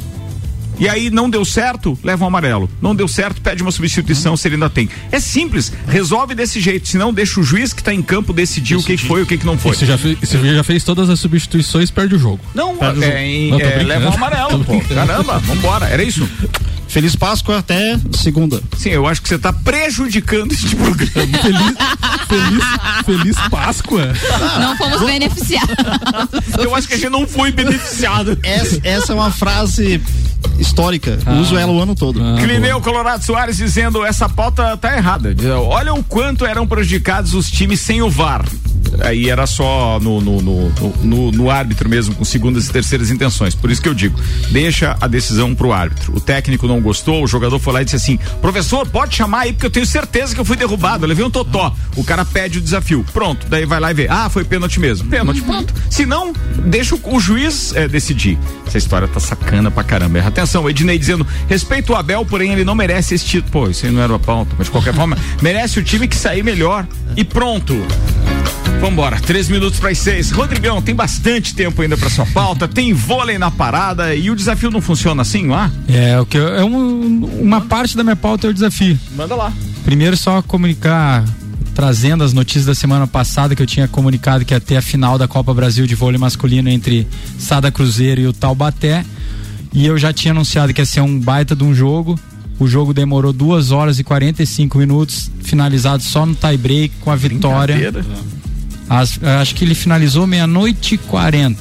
[0.78, 2.68] E aí não deu certo, leva um amarelo.
[2.82, 4.90] Não deu certo, pede uma substituição se ele ainda tem.
[5.10, 6.86] É simples, resolve desse jeito.
[6.86, 9.26] Senão deixa o juiz que está em campo decidir o que que foi e o
[9.26, 9.74] que, que não foi.
[9.74, 12.40] Você já, fez, você já fez todas as substituições, perde o jogo.
[12.54, 13.18] Não, Perde o é, jogo.
[13.18, 14.78] em- Não, é, leva um amarelo, pô.
[14.82, 15.86] Caramba, vambora.
[15.86, 16.28] Era isso?
[16.88, 18.60] Feliz Páscoa até segunda.
[18.76, 21.10] Sim, eu acho que você tá prejudicando este programa.
[21.10, 21.76] feliz,
[22.28, 22.64] feliz,
[23.04, 24.12] feliz Páscoa.
[24.60, 25.76] Não fomos beneficiados.
[26.58, 28.38] Eu acho que a gente não foi beneficiado.
[28.42, 30.00] Essa, essa é uma frase
[30.58, 31.18] histórica.
[31.26, 31.34] Ah.
[31.34, 32.20] Uso ela o ano todo.
[32.38, 35.34] Clineu Colorado Soares dizendo essa pauta tá errada.
[35.68, 38.44] Olha o quanto eram prejudicados os times sem o VAR.
[39.00, 40.70] Aí era só no, no, no,
[41.02, 43.54] no- no árbitro mesmo, com segundas e terceiras intenções.
[43.54, 44.18] Por isso que eu digo,
[44.50, 46.14] deixa a decisão pro árbitro.
[46.16, 49.52] O técnico não gostou, o jogador foi lá e disse assim: professor, pode chamar aí,
[49.52, 51.04] porque eu tenho certeza que eu fui derrubado.
[51.04, 51.74] Eu levei um totó.
[51.96, 53.04] O cara pede o desafio.
[53.12, 54.06] Pronto, daí vai lá e vê.
[54.08, 55.08] Ah, foi pênalti mesmo.
[55.08, 55.72] Pênalti, pronto.
[55.90, 56.32] Se não,
[56.66, 58.38] deixa o, o juiz eh, decidir.
[58.66, 60.20] Essa história tá sacana pra caramba.
[60.20, 63.50] Atenção, Ednei dizendo: respeito o Abel, porém ele não merece esse título.
[63.52, 66.16] Pô, isso aí não era a pauta, mas de qualquer forma, merece o time que
[66.16, 66.86] sair melhor.
[67.16, 67.74] E pronto.
[68.80, 70.30] Vambora, três minutos para as seis.
[70.30, 74.70] Rodrigão, tem bastante tempo ainda para sua pauta, tem vôlei na parada e o desafio
[74.70, 75.70] não funciona assim lá?
[75.88, 78.98] É, o que é um- uma parte da minha pauta é o desafio.
[79.16, 79.52] Manda lá.
[79.84, 81.24] Primeiro só comunicar
[81.74, 85.18] trazendo as notícias da semana passada que eu tinha comunicado que ia ter a final
[85.18, 87.06] da Copa Brasil de vôlei masculino entre
[87.38, 89.04] Sada Cruzeiro e o Taubaté.
[89.74, 92.18] E eu já tinha anunciado que ia ser um baita de um jogo.
[92.58, 97.16] O jogo demorou 2 horas e 45 minutos, finalizado só no tie break com a
[97.16, 97.76] vitória.
[98.88, 101.58] As- acho que ele finalizou meia-noite e 40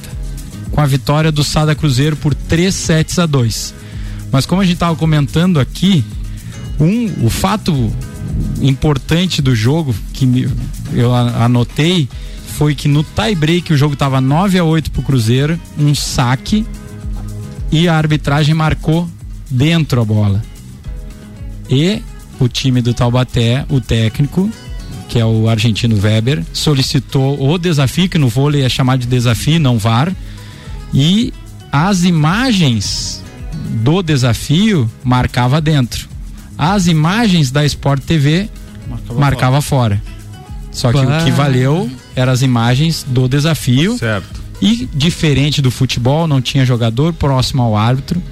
[0.70, 3.74] com a vitória do Sada Cruzeiro por 3 sets a 2.
[4.30, 6.04] Mas como a gente estava comentando aqui,
[6.78, 7.92] um, o fato
[8.60, 10.48] importante do jogo que
[10.92, 12.08] eu anotei
[12.58, 16.66] foi que no tie break o jogo estava 9 a 8 pro Cruzeiro, um saque
[17.72, 19.08] e a arbitragem marcou
[19.50, 20.42] dentro a bola.
[21.68, 22.02] E
[22.38, 24.50] o time do Taubaté, o técnico,
[25.16, 29.58] que é o argentino Weber, solicitou o desafio, que no vôlei é chamado de desafio,
[29.58, 30.12] não VAR,
[30.92, 31.32] e
[31.72, 33.24] as imagens
[33.82, 36.06] do desafio marcava dentro.
[36.58, 38.50] As imagens da Sport TV
[39.16, 40.02] marcava, fora.
[40.70, 41.20] Só que Bah.
[41.20, 43.96] o que valeu eram as imagens do desafio.
[43.96, 44.42] Certo.
[44.60, 48.22] E diferente do futebol, não tinha jogador próximo ao árbitro,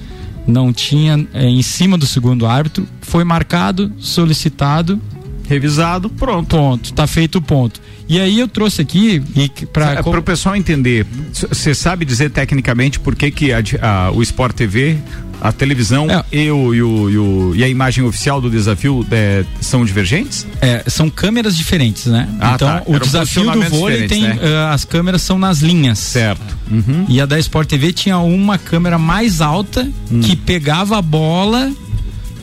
[0.45, 5.01] não tinha eh, em cima do segundo árbitro, foi marcado, solicitado,
[5.47, 6.55] revisado, pronto.
[6.55, 7.79] Ponto, tá feito o ponto.
[8.07, 12.29] E aí eu trouxe aqui e para É, para o pessoal entender, você sabe dizer
[12.29, 14.97] tecnicamente por que, que a a- o Sport TV,
[15.41, 16.23] a televisão É.
[16.31, 20.45] e, o, e, o- e a imagem oficial do desafio é, são divergentes?
[20.61, 22.29] É, são câmeras diferentes, né?
[22.39, 22.83] Ah, então, tá.
[22.85, 24.39] o desafio do vôlei tem né?
[24.43, 25.97] ah, as câmeras são nas linhas.
[25.97, 26.55] Certo.
[27.09, 30.19] E a da Sport TV tinha uma câmera mais alta Hum.
[30.21, 31.71] que pegava a bola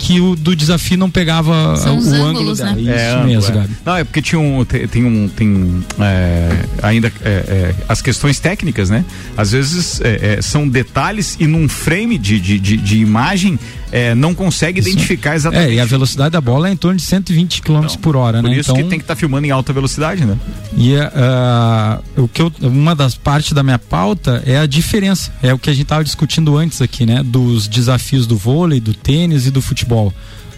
[0.03, 2.74] que o do desafio não pegava São o os ângulo né?
[2.76, 3.55] Isso É, mesmo, é.
[3.55, 3.76] Gabi.
[3.86, 8.40] Não, é porque tinha um, tem, tem um, tem é, ainda é, é, as questões
[8.40, 9.05] técnicas, né?
[9.36, 13.57] Às vezes é, é, são detalhes e num frame de, de, de, de imagem
[13.93, 15.72] é, não consegue identificar exatamente.
[15.72, 18.49] É, e a velocidade da bola é em torno de 120 km por hora, Por
[18.49, 18.57] né?
[18.57, 20.38] isso então, que tem que estar filmando em alta velocidade, né?
[20.74, 25.53] E ah, o que eu, uma das partes da minha pauta é a diferença, é
[25.53, 27.22] o que a gente estava discutindo antes aqui, né?
[27.22, 30.12] Dos desafios do vôlei, do tênis e do futebol.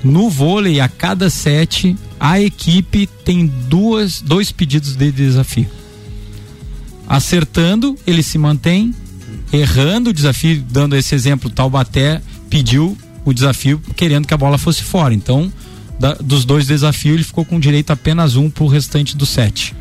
[0.04, 5.66] No vôlei, a cada sete, a equipe tem duas, dois pedidos de desafio.
[7.08, 8.94] Acertando, ele se mantém.
[9.52, 14.82] Errando o desafio, dando esse exemplo, Taubaté pediu o desafio querendo que a bola fosse
[14.82, 15.14] fora.
[15.14, 15.52] Então,
[15.98, 19.74] da- dos dois desafios, ele ficou com direito a apenas um pro restante do sete.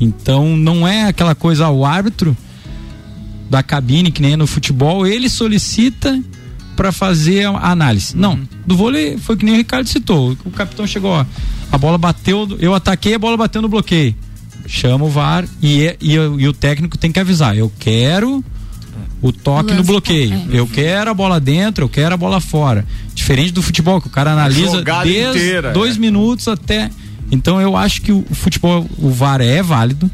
[0.00, 2.36] Então não é aquela coisa, o árbitro
[3.48, 6.20] da cabine, que nem é no futebol, ele solicita
[6.74, 8.16] para fazer a análise.
[8.16, 10.36] Não, do vôlei foi que nem o Ricardo citou.
[10.44, 11.24] O capitão chegou, ó,
[11.70, 14.14] a bola bateu, eu ataquei, a bola bateu no bloqueio.
[14.66, 17.56] Chama o VAR e, é- e, e o técnico tem que avisar.
[17.56, 18.42] Eu quero
[19.20, 20.34] o toque no bloqueio.
[20.34, 20.58] é.
[20.58, 22.84] Eu quero a bola dentro, eu quero a bola fora.
[23.14, 25.98] Diferente do futebol, que o cara analisa jogada desde inteira, dois é.
[25.98, 26.90] minutos até.
[27.30, 30.10] Então eu acho que o futebol, o VAR é válido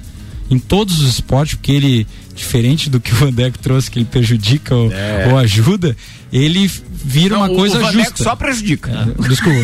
[0.50, 4.74] em todos os esportes, porque ele, diferente do que o Vandeco trouxe, que ele prejudica
[4.74, 5.28] ou, É.
[5.30, 5.96] ou ajuda,
[6.32, 6.70] ele
[7.04, 8.22] vira Não, uma coisa o justa.
[8.24, 8.90] só prejudica.
[8.90, 9.60] É, desculpa.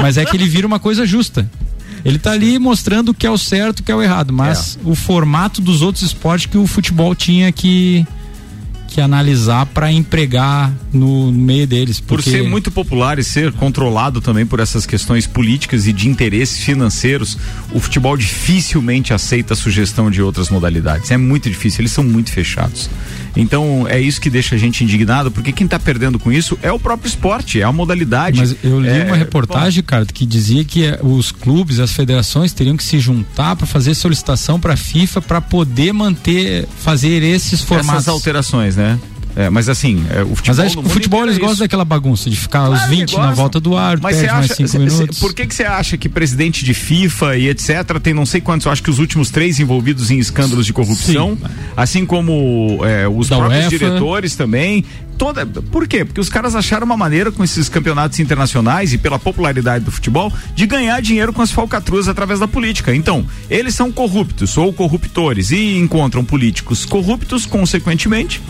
[0.00, 1.48] Mas é que ele vira uma coisa justa.
[2.04, 4.32] Ele tá ali mostrando o que é o certo e o que é o errado,
[4.32, 4.88] mas É.
[4.88, 8.06] o formato dos outros esportes que o futebol tinha que
[8.94, 14.20] que analisar para empregar no meio deles, Por porque ser muito popular e ser controlado
[14.20, 17.36] também por essas questões políticas e de interesses financeiros,
[17.72, 21.10] o futebol dificilmente aceita a sugestão de outras modalidades.
[21.10, 22.88] É muito difícil, eles são muito fechados.
[23.36, 26.72] Então é isso que deixa a gente indignado, porque quem está perdendo com isso é
[26.72, 28.38] o próprio esporte, é a modalidade.
[28.38, 32.52] Mas eu li É, uma reportagem, cara, que dizia que eh, os clubes, as federações
[32.52, 37.60] teriam que se juntar para fazer solicitação para a FIFA para poder manter, fazer esses
[37.60, 38.02] formatos.
[38.02, 38.98] Essas alterações, né?
[39.36, 40.44] É, mas assim, é, o futebol.
[40.46, 43.58] Mas acho que o futebol eles gostam daquela bagunça, de ficar os 20 na volta
[43.58, 45.18] do ar, Mas perde você mais acha, 5 cê- minutos.
[45.18, 48.66] por que que você acha que presidente de FIFA e etc tem não sei quantos,
[48.66, 51.36] eu acho que os últimos três envolvidos em escândalos de corrupção,
[51.76, 53.70] assim como é, os Da próprios UEFA.
[53.78, 54.84] diretores também,
[55.18, 56.04] toda, por quê?
[56.04, 60.32] Porque os caras acharam uma maneira com esses campeonatos internacionais e pela popularidade do futebol
[60.54, 62.94] de ganhar dinheiro com as falcatruas através da política.
[62.94, 68.40] Então, eles são corruptos ou corruptores e encontram políticos corruptos, consequentemente.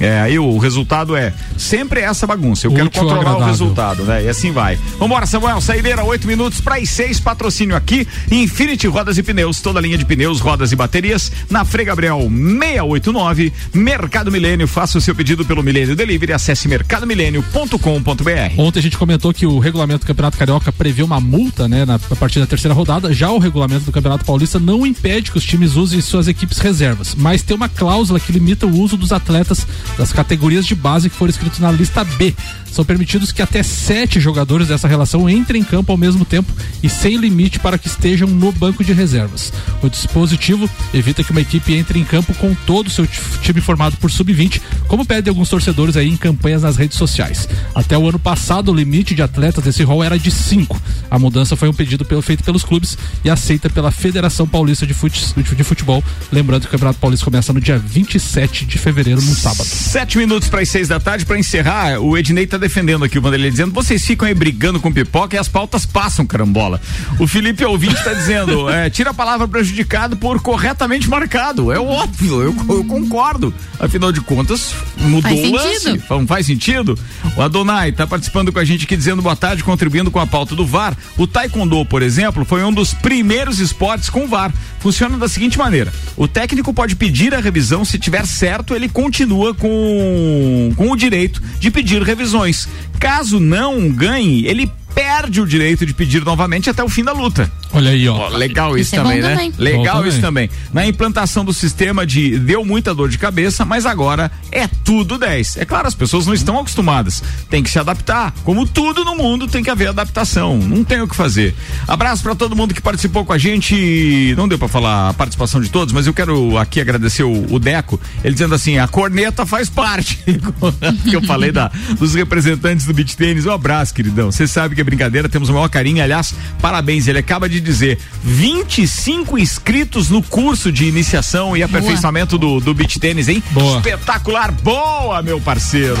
[0.00, 2.66] É, aí o resultado é sempre essa bagunça.
[2.66, 3.52] Eu quero Útil, controlar o agradável.
[3.52, 4.24] resultado, né?
[4.24, 4.78] E assim vai.
[4.98, 9.80] Vambora, Samuel, saideira, oito minutos para as seis, patrocínio aqui, Infinity Rodas e Pneus, toda
[9.80, 15.14] linha de pneus, rodas e baterias, na Frei Gabriel 689, Mercado Milênio, faça o seu
[15.14, 18.58] pedido pelo Milênio Delivery, acesse mercadomilênio.com.br.
[18.58, 21.94] Ontem a gente comentou que o regulamento do Campeonato Carioca prevê uma multa, né, na,
[21.94, 23.12] a partir da terceira rodada.
[23.12, 27.14] Já o regulamento do Campeonato Paulista não impede que os times usem suas equipes reservas,
[27.14, 29.66] mas tem uma cláusula que limita o uso dos atletas
[29.98, 32.34] das categorias de base que foram escritos na lista B.
[32.70, 36.50] São permitidos que até sete jogadores dessa relação entrem em campo ao mesmo tempo
[36.82, 39.52] e sem limite para que estejam no banco de reservas.
[39.82, 43.60] O dispositivo evita que uma equipe entre em campo com todo o seu ti- time
[43.60, 47.46] formado por sub-20, como pedem alguns torcedores aí em campanhas nas redes sociais.
[47.74, 50.80] Até o ano passado, o limite de atletas desse rol era de cinco.
[51.10, 54.94] A mudança foi um pedido pelo- feito pelos clubes e aceita pela Federação Paulista de,
[54.94, 56.02] de Futebol.
[56.32, 59.68] Lembrando que o Campeonato Paulista começa no dia 27 de fevereiro, no sábado.
[59.72, 63.22] Sete minutos para as seis da tarde, para encerrar, o Ednei tá defendendo aqui o
[63.22, 66.80] Vanderlei, dizendo, vocês ficam aí brigando com pipoca e as pautas passam, carambola.
[67.18, 71.72] O Felipe Ouvinte tá dizendo, é, tira a palavra prejudicado por corretamente marcado.
[71.72, 73.52] É óbvio, eu, eu concordo.
[73.80, 75.80] Afinal de contas, mudou Faz o lance.
[75.80, 76.04] sentido.
[76.10, 76.98] Não faz sentido?
[77.36, 80.54] O Adonai tá participando com a gente aqui dizendo boa tarde, contribuindo com a pauta
[80.54, 80.96] do VAR.
[81.16, 84.52] O Taekwondo, por exemplo, foi um dos primeiros esportes com VAR.
[84.80, 89.54] Funciona da seguinte maneira: o técnico pode pedir a revisão, se tiver certo, ele continua
[89.62, 92.68] com, com o direito de pedir revisões.
[92.98, 97.50] Caso não ganhe, ele perde o direito de pedir novamente até o fim da luta.
[97.72, 98.28] Olha aí, ó.
[98.28, 99.30] legal isso, Isso é também, né?
[99.30, 99.52] também.
[99.56, 100.50] Legal Bom isso também.
[100.72, 105.56] Na implantação do sistema de deu muita dor de cabeça, mas agora é tudo 10.
[105.56, 107.22] É claro, as pessoas não estão acostumadas.
[107.48, 108.34] Tem que se adaptar.
[108.44, 110.58] Como tudo no mundo tem que haver adaptação.
[110.58, 111.54] Não tem o que fazer.
[111.88, 114.34] Abraço pra todo mundo que participou com a gente.
[114.36, 117.58] Não deu pra falar a participação de todos, mas eu quero aqui agradecer o, o
[117.58, 120.22] Deco, ele dizendo assim: a corneta faz parte.
[121.08, 123.46] que eu falei da, dos representantes do beat tênis.
[123.46, 124.30] Um abraço, queridão.
[124.30, 126.02] Você sabe que é brincadeira, temos o maior carinho.
[126.02, 127.08] Aliás, parabéns.
[127.08, 132.98] Ele acaba de dizer: 25 inscritos no curso de iniciação e aperfeiçoamento do, do beat
[132.98, 133.42] tênis, hein?
[133.50, 133.78] Boa.
[133.78, 134.52] Espetacular.
[134.52, 135.98] Boa, meu parceiro.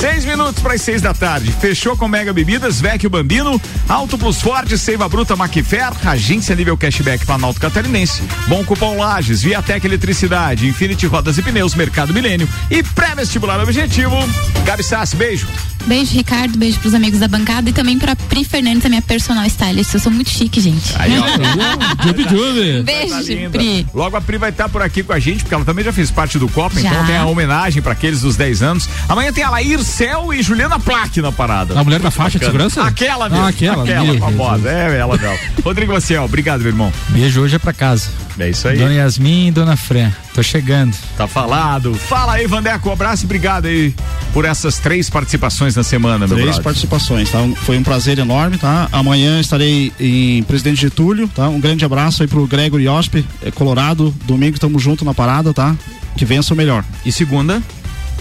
[0.00, 1.52] Seis minutos para as seis da tarde.
[1.52, 7.26] Fechou com Mega Bebidas, Vecchio Bambino, Auto Plus Forte, Seiva Bruta Macfer, Agência Nível Cashback
[7.26, 13.60] Planalto Catarinense, Bom Cupom Lages, Viatec Eletricidade, Infinity Rodas e Pneus, Mercado Milênio e pré-vestibular
[13.60, 14.16] objetivo.
[14.64, 15.46] Gabi Sassi, beijo.
[15.86, 16.58] Beijo, Ricardo.
[16.58, 19.92] Beijo pros amigos da bancada e também pra Pri Fernandes, a minha personal stylist.
[19.94, 20.94] Eu sou muito chique, gente.
[20.98, 21.24] Aí, ó.
[22.06, 22.82] Jubi Jubi.
[22.82, 23.50] Beijo, Tá.
[23.50, 23.86] Pri.
[23.94, 26.10] Logo a Pri vai estar por aqui com a gente, porque ela também já fez
[26.10, 26.88] parte do Copa, Já.
[26.90, 28.88] então tem a homenagem para aqueles dos 10 anos.
[29.08, 29.50] Amanhã tem a
[29.82, 31.78] Cel e Juliana Plaque na parada.
[31.78, 32.70] A mulher da faixa de Bacana.
[32.70, 32.82] segurança?
[32.84, 33.44] Aquela mesmo.
[33.44, 33.82] Ah, aquela.
[33.84, 34.70] Aquela famosa.
[34.70, 35.62] É, ela não.
[35.64, 36.92] Rodrigo Maciel, obrigado, meu irmão.
[37.08, 38.08] Beijo hoje é pra casa.
[38.38, 38.78] É isso aí.
[38.78, 40.10] Dona Yasmin e Dona Fran.
[40.34, 40.96] Tô chegando.
[41.16, 41.92] Tá falado.
[41.94, 42.88] Fala aí, Vandeco.
[42.88, 43.92] Um abraço e obrigado aí
[44.32, 46.62] por essas três participações na semana, meu Três brother.
[46.64, 47.38] participações, tá?
[47.38, 48.88] Um- Foi um prazer enorme, tá?
[48.92, 51.48] Amanhã estarei em Presidente Getúlio, tá?
[51.48, 54.14] Um grande abraço aí pro Gregory Ospe, eh, Colorado.
[54.24, 55.74] Domingo estamos junto na parada, tá?
[56.16, 56.84] Que vença o melhor.
[57.04, 57.60] E segunda?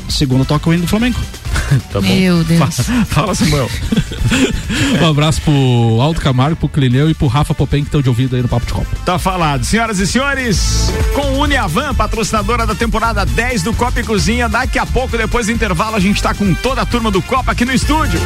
[0.10, 1.20] Segunda toca o hino do Flamengo.
[1.93, 2.07] Tá bom.
[2.07, 2.78] Meu Deus.
[3.10, 3.70] Fala, Samuel.
[5.01, 8.36] Um abraço pro Aldo Camargo, pro Clineu e pro Rafa Popem que estão de ouvido
[8.36, 8.88] aí no Papo de Copa.
[9.05, 9.64] Tá falado.
[9.64, 14.49] Senhoras e senhores, com Uniavan, patrocinadora da temporada 10 do Copa e Cozinha.
[14.49, 17.51] Daqui a pouco, depois do intervalo, a gente tá com toda a turma do Copa
[17.51, 18.20] aqui no estúdio.